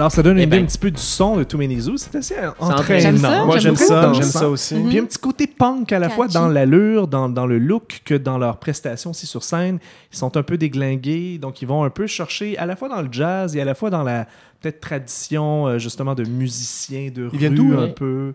Alors, 0.00 0.10
ça 0.12 0.22
donne 0.22 0.38
Eh 0.38 0.42
une 0.44 0.48
idée 0.48 0.56
ben. 0.56 0.64
un 0.64 0.66
petit 0.66 0.78
peu 0.78 0.90
du 0.90 1.00
son 1.00 1.36
de 1.36 1.44
Too 1.44 1.58
Many 1.58 1.78
Zoos. 1.80 1.98
C'est 1.98 2.14
assez 2.16 2.34
entraînant. 2.58 2.78
entraînant. 2.80 3.00
J'aime 3.00 3.16
ça, 3.18 3.44
Moi, 3.44 3.58
j'aime 3.58 3.76
ça, 3.76 4.12
j'aime 4.14 4.22
ça 4.24 4.48
aussi. 4.48 4.74
Puis 4.88 4.98
un 4.98 5.04
petit 5.04 5.18
côté 5.18 5.46
punk 5.46 5.92
à 5.92 5.98
la 5.98 6.08
fois 6.08 6.26
dans 6.26 6.48
l'allure, 6.48 7.06
dans, 7.06 7.28
dans 7.28 7.46
le 7.46 7.58
look 7.58 8.00
que 8.04 8.14
dans 8.14 8.38
leur 8.38 8.56
prestation 8.56 9.10
aussi 9.10 9.26
sur 9.26 9.42
scène. 9.44 9.78
Ils 10.12 10.16
sont 10.16 10.36
un 10.38 10.42
peu 10.42 10.56
déglingués, 10.56 11.36
donc 11.38 11.60
ils 11.62 11.68
vont 11.68 11.84
un 11.84 11.90
peu 11.90 12.06
chercher 12.06 12.56
à 12.56 12.64
la 12.66 12.76
fois 12.76 12.88
dans 12.88 13.02
le 13.02 13.08
jazz 13.12 13.54
et 13.56 13.60
à 13.60 13.64
la 13.64 13.74
fois 13.74 13.90
dans 13.90 14.02
la 14.02 14.26
peut-être 14.62 14.80
tradition 14.80 15.66
euh, 15.66 15.78
justement 15.78 16.14
de 16.14 16.24
musiciens 16.24 17.10
de 17.14 17.28
Ils 17.32 17.38
viennent 17.38 17.52
rue 17.60 17.68
d'où, 17.70 17.78
un 17.78 17.88
peu 17.88 18.32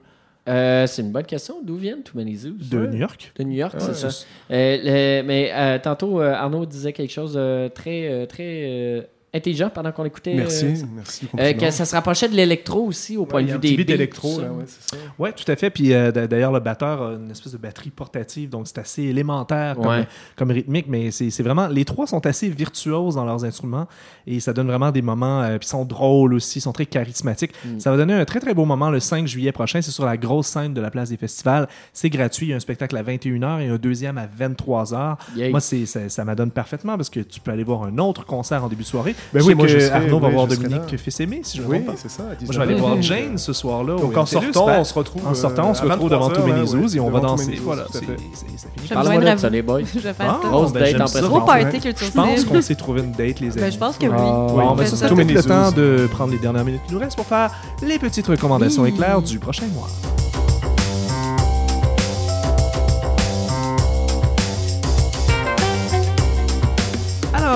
Euh, 0.47 0.85
c'est 0.85 1.01
une 1.01 1.11
bonne 1.11 1.25
question. 1.25 1.55
D'où 1.63 1.77
viennent 1.77 2.03
Too 2.03 2.15
Many 2.17 2.35
Zoos? 2.35 2.53
de 2.69 2.85
New 2.85 2.97
York. 2.99 3.31
De 3.37 3.43
New 3.43 3.55
York, 3.57 3.73
Ouais, 3.73 3.79
c'est 3.79 3.95
ça. 4.11 4.25
Euh, 4.51 4.77
le- 5.21 5.23
mais 5.27 5.51
euh, 5.51 5.79
tantôt, 5.81 6.21
euh, 6.21 6.31
Arnaud 6.33 6.67
disait 6.67 6.93
quelque 6.93 7.11
chose 7.11 7.33
de 7.33 7.69
très, 7.73 8.27
très 8.27 8.43
euh, 8.67 9.01
intelligent 9.35 9.69
pendant 9.69 9.91
qu'on 9.91 10.05
écoutait. 10.05 10.31
euh, 10.33 10.37
Merci, 10.37 10.65
merci 10.95 11.19
du 11.21 11.25
euh, 11.25 11.29
compliment. 11.31 11.59
que 11.59 11.71
ça 11.71 11.85
se 11.85 11.95
rapprochait 11.95 12.29
de 12.29 12.35
l'électro 12.35 12.85
aussi, 12.85 13.17
au 13.17 13.25
point 13.25 13.41
Ouais, 13.41 13.47
de 13.47 13.53
vue 13.53 13.59
des 13.59 13.75
beat 13.75 13.87
beats, 13.87 13.93
électro, 13.95 14.29
tout 14.29 14.35
ça. 14.37 14.41
là, 14.43 14.51
ouais, 14.53 14.63
c'est 14.67 14.95
ça. 14.95 15.01
Ouais, 15.19 15.31
tout 15.33 15.51
à 15.51 15.55
fait. 15.55 15.69
Puis 15.69 15.93
euh, 15.93 16.11
d'ailleurs, 16.11 16.51
le 16.51 16.59
batteur 16.59 17.01
a 17.01 17.13
une 17.13 17.31
espèce 17.31 17.51
de 17.53 17.57
batterie 17.57 17.89
portative, 17.89 18.49
donc 18.49 18.67
c'est 18.67 18.77
assez 18.79 19.03
élémentaire 19.03 19.75
comme, 19.75 19.85
Ouais. 19.87 20.07
comme 20.35 20.51
rythmique, 20.51 20.85
mais 20.87 21.11
c'est 21.11 21.41
vraiment. 21.43 21.67
Les 21.67 21.85
trois 21.85 22.07
sont 22.07 22.25
assez 22.25 22.49
virtuoses 22.49 23.15
dans 23.15 23.25
leurs 23.25 23.43
instruments 23.45 23.87
et 24.27 24.39
ça 24.39 24.53
donne 24.53 24.67
vraiment 24.67 24.91
des 24.91 25.01
moments. 25.01 25.41
euh, 25.41 25.57
puis 25.57 25.65
ils 25.67 25.69
sont 25.69 25.85
drôles 25.85 26.33
aussi, 26.33 26.59
ils 26.59 26.61
sont 26.61 26.73
très 26.73 26.85
charismatiques. 26.85 27.51
Mm. 27.65 27.79
Ça 27.79 27.91
va 27.91 27.97
donner 27.97 28.13
un 28.13 28.25
très 28.25 28.39
très 28.39 28.53
beau 28.53 28.65
moment 28.65 28.89
le 28.89 28.99
5 28.99 29.27
juillet 29.27 29.51
prochain. 29.51 29.81
C'est 29.81 29.91
sur 29.91 30.05
la 30.05 30.17
grosse 30.17 30.47
scène 30.47 30.73
de 30.73 30.81
la 30.81 30.91
place 30.91 31.09
des 31.09 31.17
festivals. 31.17 31.67
C'est 31.93 32.09
gratuit. 32.09 32.47
Il 32.47 32.49
y 32.49 32.53
a 32.53 32.55
un 32.55 32.59
spectacle 32.59 32.95
à 32.97 33.03
21h 33.03 33.61
et 33.61 33.67
un 33.67 33.77
deuxième 33.77 34.17
à 34.17 34.27
23h. 34.27 35.17
Yay. 35.35 35.49
Moi, 35.51 35.59
c'est 35.59 35.85
ça, 35.85 36.07
ça 36.09 36.23
m'adonne 36.25 36.51
parfaitement 36.51 36.95
parce 36.97 37.09
que 37.09 37.19
tu 37.19 37.39
peux 37.39 37.51
aller 37.51 37.63
voir 37.63 37.83
un 37.83 37.97
autre 37.97 38.25
concert 38.25 38.63
en 38.63 38.67
début 38.69 38.83
de 38.83 38.87
soirée. 38.87 39.15
Ben 39.33 39.43
oui, 39.43 39.55
moi, 39.55 39.65
que 39.67 39.71
je 39.73 39.79
serai- 39.79 39.91
Arnaud 39.91 40.19
va 40.19 40.27
oui, 40.27 40.33
voir 40.33 40.47
Dominique. 40.47 40.97
Fils-Aimé, 40.97 41.41
si 41.43 41.57
je 41.57 41.61
ne 41.63 41.67
me 41.67 41.71
Oui, 41.71 41.83
trompe 41.83 41.95
pas. 41.95 42.01
c'est 42.01 42.09
ça. 42.11 42.23
Moi, 42.23 42.35
je 42.49 42.57
vais 42.57 42.63
aller 42.63 42.73
19h. 42.75 42.79
voir 42.79 43.01
Jane 43.01 43.37
ce 43.37 43.53
soir-là. 43.53 43.95
Donc 43.97 44.17
en 44.17 44.25
sortant, 44.25 44.65
Ben, 44.67 44.79
on 44.79 44.83
se 44.83 44.93
retrouve. 44.93 45.27
en 45.27 45.33
sortant, 45.33 45.69
on 45.69 45.73
se 45.73 45.83
euh, 45.83 45.89
retrouve 45.89 46.09
devant 46.09 46.29
23h, 46.29 46.33
tous 46.35 46.41
ouais, 46.51 46.59
les 46.59 46.65
zoos 46.67 46.95
et 46.95 46.99
on 46.99 47.09
va 47.09 47.19
danser. 47.19 47.59
Voilà, 47.63 47.85
c'est 47.91 48.01
me 48.07 48.93
Parle-moi 48.93 49.33
de 49.35 49.39
ça, 49.39 49.49
les 49.49 49.61
boys. 49.61 49.81
Je 49.93 49.99
vais 49.99 50.13
faire 50.13 50.25
Ah, 50.29 50.39
ça. 50.41 50.47
Grosse 50.49 50.73
ben, 50.73 50.97
date 50.97 51.15
en. 51.15 51.27
Gros 51.27 51.41
party 51.41 51.79
culture 51.79 52.07
Je 52.07 52.11
pense 52.11 52.45
qu'on 52.45 52.61
s'est 52.61 52.75
trouvé 52.75 53.01
une 53.01 53.11
date, 53.11 53.39
les 53.39 53.51
amis. 53.51 53.61
Ben, 53.61 53.71
je 53.71 53.77
pense 53.77 53.97
que 53.97 54.05
oui. 54.05 54.11
Ah, 54.15 54.47
Bon, 54.49 54.69
On 54.71 54.75
peut-être 54.75 55.15
many 55.15 55.33
le 55.33 55.43
temps 55.43 55.71
de 55.71 56.07
prendre 56.11 56.31
les 56.31 56.37
dernières 56.39 56.63
minutes 56.65 56.81
qui 56.87 56.93
nous 56.93 56.99
restent 56.99 57.15
pour 57.17 57.25
faire 57.25 57.51
les 57.85 57.99
petites 57.99 58.27
recommandations 58.27 58.83
Oui. 58.83 58.89
éclairs 58.89 59.21
du 59.21 59.39
prochain 59.39 59.65
mois. 59.73 59.87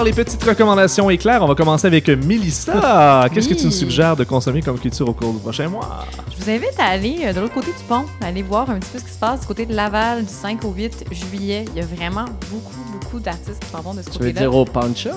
Les 0.09 0.15
petites 0.15 0.43
recommandations 0.43 1.07
éclairs, 1.11 1.43
on 1.43 1.47
va 1.47 1.53
commencer 1.53 1.85
avec 1.85 2.07
Mélissa. 2.09 3.27
Qu'est-ce 3.33 3.47
que 3.47 3.53
tu 3.53 3.65
nous 3.65 3.71
suggères 3.71 4.15
de 4.15 4.23
consommer 4.23 4.63
comme 4.63 4.79
culture 4.79 5.07
au 5.07 5.13
cours 5.13 5.33
du 5.33 5.37
prochain 5.39 5.69
mois? 5.69 6.03
Je 6.31 6.43
vous 6.43 6.49
invite 6.49 6.79
à 6.79 6.85
aller 6.85 7.19
euh, 7.25 7.33
de 7.33 7.39
l'autre 7.39 7.53
côté 7.53 7.67
du 7.67 7.83
pont, 7.87 8.05
aller 8.21 8.41
voir 8.41 8.71
un 8.71 8.79
petit 8.79 8.89
peu 8.91 8.97
ce 8.97 9.03
qui 9.03 9.11
se 9.11 9.19
passe 9.19 9.41
du 9.41 9.45
côté 9.45 9.67
de 9.67 9.75
Laval 9.75 10.25
du 10.25 10.33
5 10.33 10.65
au 10.65 10.71
8 10.71 11.05
juillet. 11.11 11.65
Il 11.75 11.79
y 11.79 11.83
a 11.83 11.85
vraiment 11.85 12.25
beaucoup, 12.49 12.73
beaucoup 12.91 13.19
d'artistes 13.19 13.59
qui 13.63 13.69
s'en 13.69 13.81
vont 13.81 13.93
de 13.93 14.01
ce 14.01 14.05
Tu 14.09 14.13
veux 14.13 14.17
côté-là. 14.29 14.39
dire 14.41 14.55
au 14.55 14.65
pawn 14.65 14.95
shop? 14.97 15.11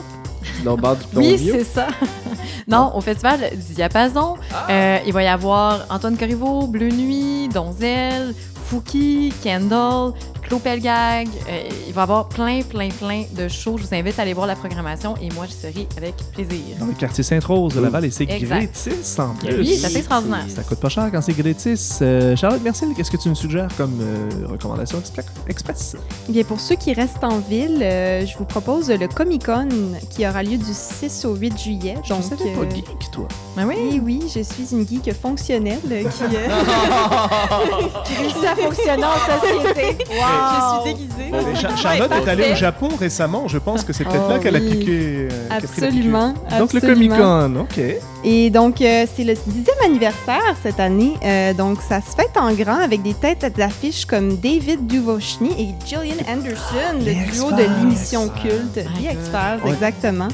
Dans 0.63 0.77
le 0.77 0.83
bar 0.83 0.97
du 0.97 1.05
Oui, 1.17 1.39
c'est 1.39 1.65
ça. 1.65 1.87
non, 2.69 2.93
au 2.95 3.01
festival 3.01 3.41
du 3.51 3.73
Diapason, 3.75 4.35
euh, 4.69 4.99
il 5.07 5.13
va 5.15 5.23
y 5.23 5.29
avoir 5.29 5.87
Antoine 5.89 6.19
Corriveau, 6.19 6.67
Bleu 6.67 6.91
Nuit, 6.91 7.49
Donzel, 7.49 8.35
Fouki, 8.77 9.31
Kendall, 9.43 10.15
Claude 10.41 10.63
Pelgag. 10.63 11.29
Euh, 11.47 11.69
il 11.87 11.93
va 11.93 12.01
y 12.01 12.05
avoir 12.05 12.27
plein, 12.31 12.63
plein, 12.63 12.89
plein 12.89 13.25
de 13.37 13.47
shows. 13.47 13.77
Je 13.77 13.83
vous 13.87 13.95
invite 13.95 14.19
à 14.19 14.23
aller 14.23 14.33
voir 14.33 14.47
la 14.47 14.57
programmation 14.57 15.15
et 15.21 15.29
moi, 15.35 15.45
je 15.47 15.53
serai 15.53 15.87
avec 15.99 16.15
plaisir. 16.33 16.63
Dans 16.81 16.87
le 16.87 16.95
quartier 16.95 17.23
Sainte-Rose 17.23 17.75
de 17.75 17.81
Laval 17.81 18.07
et 18.07 18.11
c'est 18.11 18.25
gratis 18.25 19.19
en 19.19 19.35
plus. 19.35 19.59
Oui, 19.59 19.77
c'est 19.79 19.87
assez 19.89 19.99
extraordinaire. 19.99 20.47
Ça 20.49 20.63
coûte 20.63 20.81
pas 20.81 20.89
cher 20.89 21.11
quand 21.13 21.21
c'est 21.21 21.35
gratis. 21.37 21.99
Euh, 22.01 22.35
Charlotte 22.35 22.63
Mercier, 22.63 22.89
qu'est-ce 22.97 23.11
que 23.11 23.19
tu 23.19 23.29
nous 23.29 23.35
suggères 23.35 23.69
comme 23.77 23.99
euh, 24.01 24.47
recommandation 24.51 24.99
expre- 25.01 25.27
express? 25.49 25.95
Bien, 26.31 26.43
pour 26.45 26.59
ceux 26.59 26.77
qui 26.77 26.95
restent 26.95 27.23
en 27.25 27.41
ville, 27.41 27.81
euh, 27.83 28.25
je 28.25 28.39
vous 28.39 28.47
propose 28.47 28.89
le 28.89 29.07
Comic 29.07 29.45
Con 29.45 29.69
qui 30.09 30.27
aura 30.27 30.43
lieu 30.43 30.57
du 30.57 30.73
6 30.73 31.27
au 31.27 31.35
8 31.35 31.59
juillet. 31.61 31.97
Je 32.05 32.09
Donc, 32.15 32.23
savais 32.23 32.53
pas 32.53 32.75
geek, 32.75 32.87
toi. 33.13 33.29
Ben 33.55 33.67
oui? 33.67 33.75
oui, 33.79 34.01
oui, 34.03 34.21
je 34.35 34.41
suis 34.43 34.73
une 34.73 34.89
geek 34.89 35.13
fonctionnelle 35.13 35.79
qui, 35.83 35.97
euh, 36.37 36.49
qui 38.07 38.15
réussit 38.15 38.45
à 38.45 38.55
fonctionner 38.65 39.05
en 39.05 39.41
société. 39.41 39.97
Je 40.11 40.85
suis 40.85 40.95
déguisée. 40.95 41.67
Charlotte 41.77 42.11
est 42.13 42.29
allée 42.31 42.53
au 42.53 42.57
Japon 42.57 42.89
récemment. 42.99 43.49
Je 43.49 43.59
pense 43.59 43.85
que 43.85 43.93
c'est 43.93 44.05
peut-être 44.05 44.25
Oh, 44.29 44.33
là 44.33 44.39
qu'elle 44.39 44.57
a 44.57 44.61
piqué. 44.61 44.87
euh, 44.89 45.29
qu'elle 45.29 45.53
a. 45.53 45.55
Absolument. 45.57 46.29
Donc, 46.59 46.73
le 46.73 46.79
absolument. 46.79 47.17
Comic-Con, 47.17 47.61
OK. 47.63 47.81
Et 48.25 48.51
donc, 48.51 48.81
euh, 48.81 49.07
c'est 49.17 49.25
le 49.25 49.35
10e 49.35 49.85
anniversaire 49.85 50.55
cette 50.63 50.79
année. 50.81 51.15
Euh, 51.25 51.53
donc, 51.55 51.79
ça 51.87 52.01
se 52.01 52.15
fête 52.15 52.37
en 52.37 52.53
grand 52.53 52.81
avec 52.81 53.03
des 53.03 53.15
têtes 53.15 53.53
d'affiche 53.57 54.05
comme 54.07 54.37
David 54.37 54.87
Duvochny 54.87 55.51
et 55.59 55.87
Gillian 55.87 56.23
Anderson, 56.31 56.99
le 57.01 57.33
duo 57.33 57.51
de 57.53 57.63
l'émission 57.81 58.29
culte, 58.29 58.75
The. 58.75 58.87
X-Files, 59.01 59.61
Ouais. 59.65 59.71
exactement. 59.73 60.29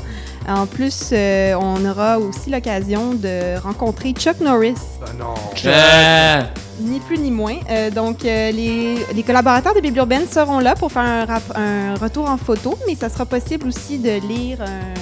En 0.46 0.66
plus, 0.66 1.10
euh, 1.12 1.54
on 1.60 1.84
aura 1.84 2.18
aussi 2.18 2.48
l'occasion 2.50 3.12
de 3.14 3.58
rencontrer 3.62 4.12
Chuck 4.12 4.40
Norris, 4.40 4.74
Ah 5.02 5.10
non. 5.18 5.34
Euh, 5.66 6.42
ni 6.80 7.00
plus 7.00 7.18
ni 7.18 7.30
moins. 7.30 7.56
Euh, 7.70 7.90
donc, 7.90 8.24
euh, 8.24 8.50
les, 8.50 8.96
les 9.14 9.22
collaborateurs 9.22 9.74
de 9.74 9.80
Bible 9.80 9.98
urbaine 9.98 10.26
seront 10.30 10.58
là 10.58 10.74
pour 10.74 10.92
faire 10.92 11.02
un, 11.02 11.60
un 11.60 11.94
retour 11.94 12.28
en 12.28 12.36
photo, 12.36 12.76
mais 12.86 12.94
ça 12.94 13.08
sera 13.08 13.26
possible 13.26 13.68
aussi 13.68 13.98
de 13.98 14.20
lire 14.26 14.60
un, 14.62 14.94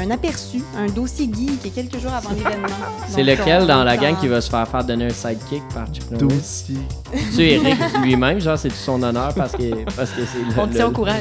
un 0.00 0.10
aperçu, 0.10 0.62
un 0.76 0.86
dossier 0.86 1.26
geek 1.32 1.72
quelques 1.74 1.98
jours 1.98 2.12
avant 2.12 2.30
l'événement. 2.30 2.66
C'est 3.08 3.22
lequel 3.22 3.62
on 3.62 3.66
dans 3.66 3.84
la 3.84 3.96
gang 3.96 4.16
qui 4.18 4.28
va 4.28 4.40
se 4.40 4.48
faire 4.50 4.66
faire 4.66 4.84
donner 4.84 5.06
un 5.06 5.10
sidekick 5.10 5.62
par 5.74 5.86
Chuck 5.92 6.10
Norris? 6.10 6.36
Dossier. 6.36 6.76
Tu 7.34 7.42
Eric 7.42 7.76
lui-même, 8.02 8.40
genre, 8.40 8.56
c'est 8.58 8.72
son 8.72 9.02
honneur 9.02 9.32
parce 9.34 9.52
que 9.52 9.84
parce 9.96 10.10
que 10.10 10.22
c'est 10.24 10.60
On 10.60 10.66
tient 10.68 10.86
au 10.88 10.90
courant. 10.90 11.12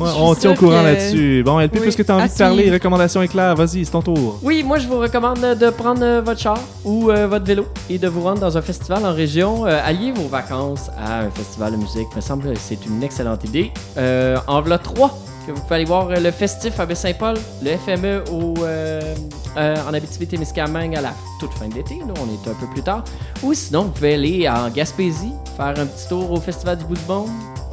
On 0.00 0.34
tient 0.34 0.52
au 0.52 0.54
courant 0.54 0.80
que- 0.80 0.86
là-dessus. 0.86 1.42
Bon, 1.44 1.60
LP, 1.60 1.80
puisque 1.80 2.04
tu 2.04 2.10
as 2.10 2.16
envie 2.16 2.28
de 2.32 2.38
parler, 2.38 2.70
recommandations 2.70 3.22
éclair, 3.22 3.54
vas-y, 3.54 3.84
c'est 3.84 3.90
ton 3.92 4.02
tour. 4.02 4.38
Oui, 4.42 4.62
moi 4.62 4.78
je 4.78 4.86
vous 4.88 4.98
recommande 4.98 5.40
de 5.40 5.70
prendre 5.70 6.02
euh, 6.02 6.20
votre 6.20 6.40
char 6.40 6.58
ou 6.84 7.10
euh, 7.10 7.26
votre 7.26 7.44
vélo 7.44 7.66
et 7.90 7.98
de 7.98 8.08
vous 8.08 8.22
rendre 8.22 8.40
dans 8.40 8.56
un 8.56 8.62
festival 8.62 9.04
en 9.04 9.12
région. 9.14 9.66
Euh, 9.66 9.78
alliez 9.84 10.12
vos 10.12 10.28
vacances 10.28 10.90
à 10.98 11.20
un 11.20 11.30
festival 11.30 11.72
de 11.72 11.76
musique. 11.76 12.08
Me 12.16 12.20
semble 12.20 12.52
que 12.52 12.58
c'est 12.58 12.84
une 12.86 13.02
excellente 13.02 13.44
idée. 13.44 13.70
Euh, 13.98 14.36
en 14.46 14.60
voilà 14.60 14.78
trois 14.78 15.16
que 15.46 15.52
vous 15.52 15.60
pouvez 15.62 15.76
aller 15.76 15.84
voir 15.84 16.08
euh, 16.10 16.16
le 16.16 16.30
festif 16.30 16.78
à 16.80 16.86
Baie-Saint-Paul, 16.86 17.36
le 17.62 17.76
FME 17.76 18.24
au, 18.32 18.54
euh, 18.64 19.14
euh, 19.56 19.76
en 19.88 19.94
Abitibi-Témiscamingue 19.94 20.96
à 20.96 21.00
la 21.00 21.12
toute 21.40 21.52
fin 21.54 21.68
de 21.68 21.74
l'été. 21.74 21.98
Là, 22.00 22.12
on 22.20 22.26
est 22.26 22.48
un 22.50 22.54
peu 22.54 22.66
plus 22.72 22.82
tard. 22.82 23.04
Ou 23.42 23.54
sinon, 23.54 23.84
vous 23.84 23.90
pouvez 23.90 24.14
aller 24.14 24.48
en 24.48 24.68
Gaspésie, 24.70 25.32
faire 25.56 25.78
un 25.78 25.86
petit 25.86 26.08
tour 26.08 26.30
au 26.32 26.40
festival 26.40 26.78
du 26.78 26.84
bout 26.84 26.94
du 26.96 27.04
monde. 27.08 27.28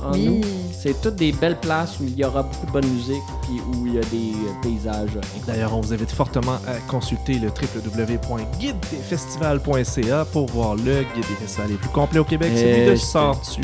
en 0.06 0.12
Oui. 0.14 0.42
août. 0.42 0.46
C'est 0.82 1.00
toutes 1.02 1.16
des 1.16 1.32
belles 1.32 1.58
places 1.62 1.98
où 2.02 2.04
il 2.04 2.18
y 2.20 2.26
aura 2.26 2.44
beaucoup 2.44 2.66
de 2.66 2.72
bonne 2.74 2.86
musique 2.88 3.24
puis 3.44 3.62
où 3.72 3.88
il 3.88 3.94
y 3.94 3.98
a 3.98 4.02
des 4.02 4.34
paysages. 4.62 5.18
D'ailleurs, 5.48 5.74
on 5.74 5.80
vous 5.80 5.94
invite 5.94 6.12
fortement 6.12 6.58
à 6.68 6.74
consulter 6.92 7.36
le 7.40 7.48
www.guidedeFestivals.ca 7.48 10.26
pour 10.26 10.48
voir 10.48 10.76
le 10.76 11.04
guide 11.16 11.26
des 11.30 11.36
festivals 11.40 11.70
les 11.70 11.78
plus 11.78 11.88
complets 11.88 12.20
au 12.20 12.26
Québec, 12.26 12.52
celui 12.54 12.86
de 12.92 12.96
sortu.ca. 12.98 13.62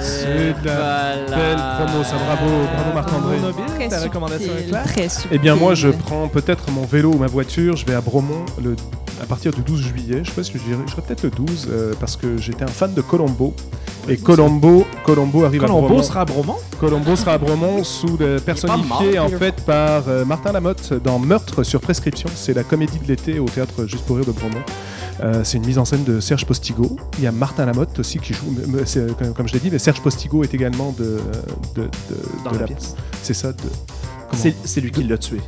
C'est 0.00 0.54
de 0.62 0.66
la 0.66 1.14
belle 1.36 1.56
promo, 1.86 2.04
ça, 2.04 2.16
bravo, 2.16 2.50
bravo 2.74 2.92
Marc-André. 2.94 3.36
Très 3.76 3.88
ta 3.88 4.00
recommandation 4.00 4.52
subtil? 4.56 4.78
Très 4.84 5.08
subtil. 5.08 5.30
Eh 5.32 5.38
bien, 5.38 5.54
moi, 5.56 5.74
je 5.74 5.88
prends 5.88 6.28
peut-être 6.28 6.70
mon 6.70 6.84
vélo 6.84 7.12
ou 7.12 7.18
ma 7.18 7.26
voiture. 7.26 7.76
Je 7.76 7.84
vais 7.86 7.94
à 7.94 8.00
Bromont 8.00 8.44
le, 8.62 8.76
à 9.22 9.26
partir 9.26 9.52
du 9.52 9.62
12 9.62 9.80
juillet. 9.80 10.20
Je 10.22 10.28
sais 10.30 10.34
pas 10.36 10.42
si 10.42 10.52
je 10.54 10.58
dirais, 10.58 10.80
je 10.86 10.92
serai 10.92 11.02
peut-être 11.02 11.22
le 11.24 11.30
12 11.30 11.68
euh, 11.70 11.92
parce 12.00 12.16
que 12.16 12.36
j'étais 12.38 12.64
un 12.64 12.68
fan 12.68 12.94
de 12.94 13.00
Colombo. 13.00 13.54
Et 14.08 14.16
Colombo, 14.16 14.86
Colombo 15.04 15.44
arrive 15.44 15.62
à 15.64 15.66
Colombo 15.66 15.88
Bromont. 15.88 16.02
sera 16.02 16.20
à 16.22 16.24
Bromont? 16.24 16.56
Colombo 16.80 17.14
sera 17.14 17.34
à 17.34 17.38
Bromont 17.38 17.84
sous 17.84 18.16
le 18.18 18.38
personnifié 18.40 19.18
en 19.18 19.28
fait 19.28 19.54
par 19.66 20.04
euh, 20.08 20.24
Martin 20.24 20.52
Lamotte 20.52 20.94
dans 21.04 21.18
Meurtre 21.18 21.62
sur 21.62 21.80
prescription. 21.80 22.28
C'est 22.34 22.54
la 22.54 22.62
comédie 22.64 22.98
de 22.98 23.06
l'été 23.06 23.38
au 23.38 23.44
théâtre 23.46 23.84
Juste 23.86 24.04
pour 24.06 24.16
rire 24.16 24.24
de 24.24 24.32
Bromont. 24.32 24.62
Euh, 25.20 25.40
c'est 25.44 25.58
une 25.58 25.66
mise 25.66 25.78
en 25.78 25.84
scène 25.84 26.04
de 26.04 26.20
Serge 26.20 26.46
Postigo. 26.46 26.96
Il 27.18 27.24
y 27.24 27.26
a 27.26 27.32
Martin 27.32 27.66
Lamotte 27.66 27.98
aussi 27.98 28.18
qui 28.20 28.32
joue, 28.32 28.46
mais- 28.56 28.62
mais 28.68 28.82
c'est, 28.86 29.00
euh, 29.00 29.08
comme, 29.18 29.34
comme 29.34 29.48
je 29.48 29.52
l'ai 29.52 29.58
dit, 29.58 29.68
mais 29.70 29.78
Serge 29.88 30.02
Postigo 30.02 30.44
est 30.44 30.52
également 30.52 30.94
de, 30.98 31.18
de, 31.74 31.84
de- 31.84 31.88
Dans 32.44 32.50
de 32.50 32.58
la 32.58 32.66
pièce. 32.66 32.94
C'est 33.22 33.32
ça. 33.32 33.52
C'est 34.34 34.54
c'est 34.62 34.82
lui 34.82 34.90
qui 34.90 35.02
l'a 35.02 35.16
tué. 35.16 35.38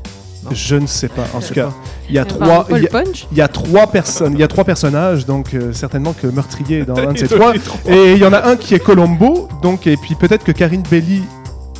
Non. 0.43 0.51
Je 0.55 0.77
ne 0.77 0.87
sais 0.87 1.09
pas. 1.09 1.27
En 1.35 1.41
tout 1.41 1.53
cas, 1.53 1.69
il 2.09 2.15
y 2.15 2.19
a 2.19 2.23
Invente 2.23 2.39
trois. 2.39 2.67
Il 2.71 3.37
y 3.37 3.43
a, 3.43 3.45
y 3.45 3.49
trois 3.51 3.87
personnes. 3.89 4.33
Il 4.33 4.41
y 4.41 4.43
a 4.43 4.49
trois 4.49 4.65
personnages, 4.65 5.27
donc 5.27 5.53
euh, 5.53 5.75
certainement 5.75 6.15
que 6.15 6.27
meurtrier 6.27 6.79
est 6.79 6.85
dans 6.87 6.95
l'un 7.05 7.13
de 7.13 7.19
ces 7.19 7.29
trois. 7.29 7.53
Et 7.87 8.13
il 8.15 8.19
y 8.19 8.25
en 8.25 8.33
a 8.33 8.49
un 8.49 8.57
qui 8.57 8.75
est 8.75 8.79
Colombo, 8.79 9.47
donc 9.61 9.87
et 9.87 9.99
puis 9.99 10.15
peut-être 10.15 10.43
que 10.43 10.53
Karine 10.53 10.85
Belli 10.91 11.21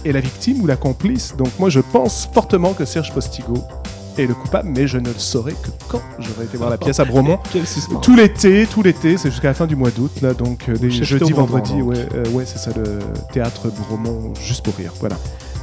est 0.05 0.13
la 0.13 0.21
victime 0.21 0.61
ou 0.61 0.67
la 0.67 0.77
complice. 0.77 1.35
Donc 1.39 1.49
moi 1.59 1.71
je 1.71 1.81
pense 1.81 2.29
fortement 2.35 2.75
que 2.75 2.85
Serge 2.85 3.11
Postigo 3.15 3.55
est 4.19 4.27
le 4.27 4.35
coupable, 4.35 4.69
mais 4.69 4.87
je 4.87 4.99
ne 4.99 5.09
le 5.09 5.19
saurai 5.19 5.53
que 5.53 5.69
quand 5.89 6.03
j'aurai 6.19 6.45
été 6.45 6.57
voir 6.57 6.71
la 6.71 6.79
pièce 6.79 7.01
à 7.01 7.05
Bromont. 7.05 7.39
Quel 7.53 7.67
suspense. 7.67 8.03
Tout 8.03 8.17
l'été, 8.17 8.67
tout 8.67 8.83
l'été, 8.83 9.17
c'est 9.17 9.31
jusqu'à 9.31 9.49
la 9.49 9.55
fin 9.55 9.67
du 9.67 9.77
mois 9.77 9.91
d'août, 9.91 10.13
là, 10.23 10.35
donc 10.35 10.69
euh, 10.69 10.77
des 10.77 10.91
jeudis, 10.91 11.27
Théo 11.27 11.47
Bromont, 11.47 11.83
ouais, 11.83 12.07
euh, 12.15 12.29
ouais, 12.31 12.45
c'est 12.47 12.59
ça, 12.59 12.71
le 12.77 12.99
théâtre 13.33 13.69
Bromont, 13.69 14.33
juste 14.41 14.65
pour 14.65 14.75
rire, 14.77 14.93
voilà. 15.01 15.17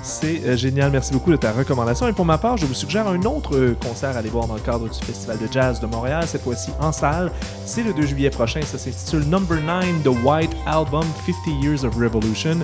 C'est 0.08 0.42
euh, 0.46 0.56
génial, 0.56 0.90
merci 0.90 1.12
beaucoup 1.12 1.32
de 1.32 1.36
ta 1.36 1.52
recommandation. 1.52 2.08
Et 2.08 2.14
pour 2.14 2.24
ma 2.24 2.38
part, 2.38 2.56
je 2.56 2.66
vous 2.66 2.74
suggère 2.74 3.08
un 3.10 3.22
autre 3.24 3.58
euh, 3.58 3.76
concert 3.82 4.16
à 4.16 4.20
aller 4.20 4.30
voir 4.30 4.48
dans 4.48 4.54
le 4.54 4.62
cadre 4.62 4.88
du 4.88 5.06
Festival 5.06 5.38
de 5.38 5.52
Jazz 5.52 5.82
de 5.82 5.86
Montréal, 5.86 6.24
cette 6.26 6.44
fois-ci 6.44 6.72
en 6.80 6.94
salle. 6.94 7.30
C'est 7.66 7.84
le 7.84 7.94
2 7.94 8.08
juillet 8.08 8.30
prochain, 8.30 8.62
ça 8.62 8.78
s'intitule 8.78 9.26
Number 9.26 9.62
9, 9.62 10.04
The 10.04 10.24
White 10.24 10.56
Album 10.66 11.04
50 11.26 11.62
Years 11.62 11.84
of 11.84 11.94
Revolution. 11.98 12.60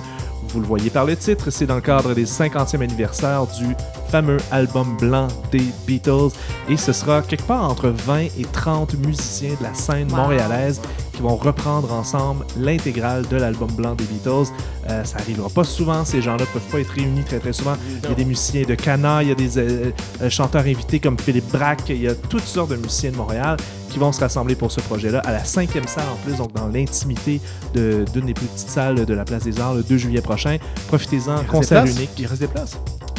Vous 0.48 0.60
le 0.60 0.66
voyez 0.66 0.90
par 0.90 1.04
le 1.04 1.16
titre, 1.16 1.50
c'est 1.50 1.66
dans 1.66 1.74
le 1.74 1.80
cadre 1.80 2.14
des 2.14 2.24
50e 2.26 2.80
anniversaire 2.82 3.46
du 3.58 3.74
fameux 4.08 4.36
album 4.52 4.96
blanc 4.98 5.28
des 5.50 5.64
Beatles. 5.86 6.30
Et 6.68 6.76
ce 6.76 6.92
sera 6.92 7.22
quelque 7.22 7.44
part 7.46 7.68
entre 7.68 7.88
20 7.88 8.18
et 8.20 8.46
30 8.52 8.94
musiciens 9.04 9.54
de 9.58 9.62
la 9.64 9.74
scène 9.74 10.10
Wow. 10.10 10.16
montréalaise 10.18 10.80
qui 11.12 11.22
vont 11.22 11.36
reprendre 11.36 11.92
ensemble 11.92 12.44
l'intégrale 12.56 13.26
de 13.28 13.36
l'album 13.36 13.70
blanc 13.72 13.94
des 13.94 14.04
Beatles. 14.04 14.50
Euh, 14.90 15.04
ça 15.04 15.18
arrivera 15.18 15.48
pas 15.48 15.64
souvent, 15.64 16.04
ces 16.04 16.20
gens-là 16.20 16.44
peuvent 16.52 16.62
pas 16.70 16.80
être 16.80 16.90
réunis 16.90 17.22
très 17.24 17.38
très 17.38 17.52
souvent. 17.52 17.74
Il 18.02 18.08
y 18.08 18.12
a 18.12 18.14
des 18.16 18.24
musiciens 18.24 18.62
de 18.62 18.74
Cana, 18.74 19.22
il 19.22 19.28
y 19.28 19.32
a 19.32 19.34
des 19.34 19.58
euh, 19.58 19.92
euh, 20.22 20.30
chanteurs 20.30 20.62
invités 20.62 21.00
comme 21.00 21.18
Philippe 21.18 21.50
Braque, 21.52 21.88
il 21.88 22.02
y 22.02 22.08
a 22.08 22.14
toutes 22.14 22.44
sortes 22.44 22.70
de 22.70 22.76
musiciens 22.76 23.12
de 23.12 23.16
Montréal 23.16 23.56
qui 23.94 24.00
vont 24.00 24.10
se 24.10 24.18
rassembler 24.20 24.56
pour 24.56 24.72
ce 24.72 24.80
projet-là 24.80 25.20
à 25.24 25.30
la 25.30 25.44
cinquième 25.44 25.86
salle 25.86 26.02
en 26.12 26.16
plus, 26.16 26.36
donc 26.36 26.52
dans 26.52 26.66
l'intimité 26.66 27.40
de- 27.74 28.04
d'une 28.12 28.26
des 28.26 28.34
plus 28.34 28.46
petites 28.46 28.68
salles 28.68 29.06
de 29.06 29.14
la 29.14 29.24
Place 29.24 29.44
des 29.44 29.60
Arts 29.60 29.74
le 29.74 29.84
2 29.84 29.96
juillet 29.98 30.20
prochain. 30.20 30.56
Profitez-en, 30.88 31.44
concert 31.44 31.86
unique. 31.86 32.10
Il 32.18 32.26
reste 32.26 32.40
des 32.40 32.48
places? 32.48 32.76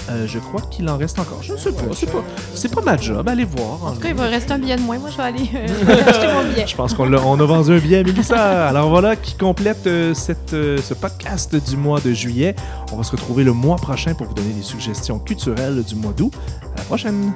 Euh, 0.10 0.28
je 0.28 0.38
crois 0.38 0.60
qu'il 0.70 0.88
en 0.90 0.98
reste 0.98 1.18
encore. 1.18 1.42
Je 1.42 1.54
ne 1.54 1.58
sais 1.58 1.72
pas, 1.72 1.82
c'est 1.96 2.12
pas, 2.12 2.24
c'est 2.54 2.76
pas 2.76 2.82
ma 2.82 2.98
job, 2.98 3.28
allez 3.30 3.46
voir. 3.46 3.86
En 3.86 3.94
tout 3.94 4.02
cas, 4.02 4.10
il 4.10 4.16
va 4.16 4.26
rester 4.26 4.52
un 4.52 4.60
billet 4.60 4.76
de 4.76 4.82
moins. 4.82 5.00
Moi, 5.00 5.10
je 5.10 5.18
vais 5.18 5.24
aller 5.24 5.50
euh, 5.56 6.04
acheter 6.10 6.28
mon 6.34 6.44
billet. 6.44 6.68
Je 6.68 6.76
pense 6.76 6.94
qu'on 6.94 7.06
l'a- 7.06 7.22
on 7.26 7.40
a 7.40 7.46
vendu 7.46 7.72
un 7.72 7.80
billet 7.80 8.00
à 8.00 8.04
Mélissa. 8.04 8.68
Alors 8.68 8.90
voilà 8.90 9.16
qui 9.16 9.34
complète 9.36 9.88
euh, 9.88 10.14
cette, 10.14 10.54
euh, 10.54 10.78
ce 10.84 10.94
podcast 10.94 11.56
du 11.56 11.78
mois 11.78 12.02
de 12.02 12.12
juillet. 12.12 12.54
On 12.92 12.98
va 12.98 13.04
se 13.04 13.12
retrouver 13.12 13.46
le 13.46 13.54
mois 13.54 13.78
prochain 13.78 14.14
pour 14.14 14.28
vous 14.28 14.34
donner 14.34 14.52
des 14.54 14.62
suggestions 14.64 15.20
culturelles 15.20 15.82
du 15.84 15.96
mois 15.96 16.12
d'août. 16.16 16.34
À 16.76 16.80
la 16.80 16.84
prochaine! 16.84 17.32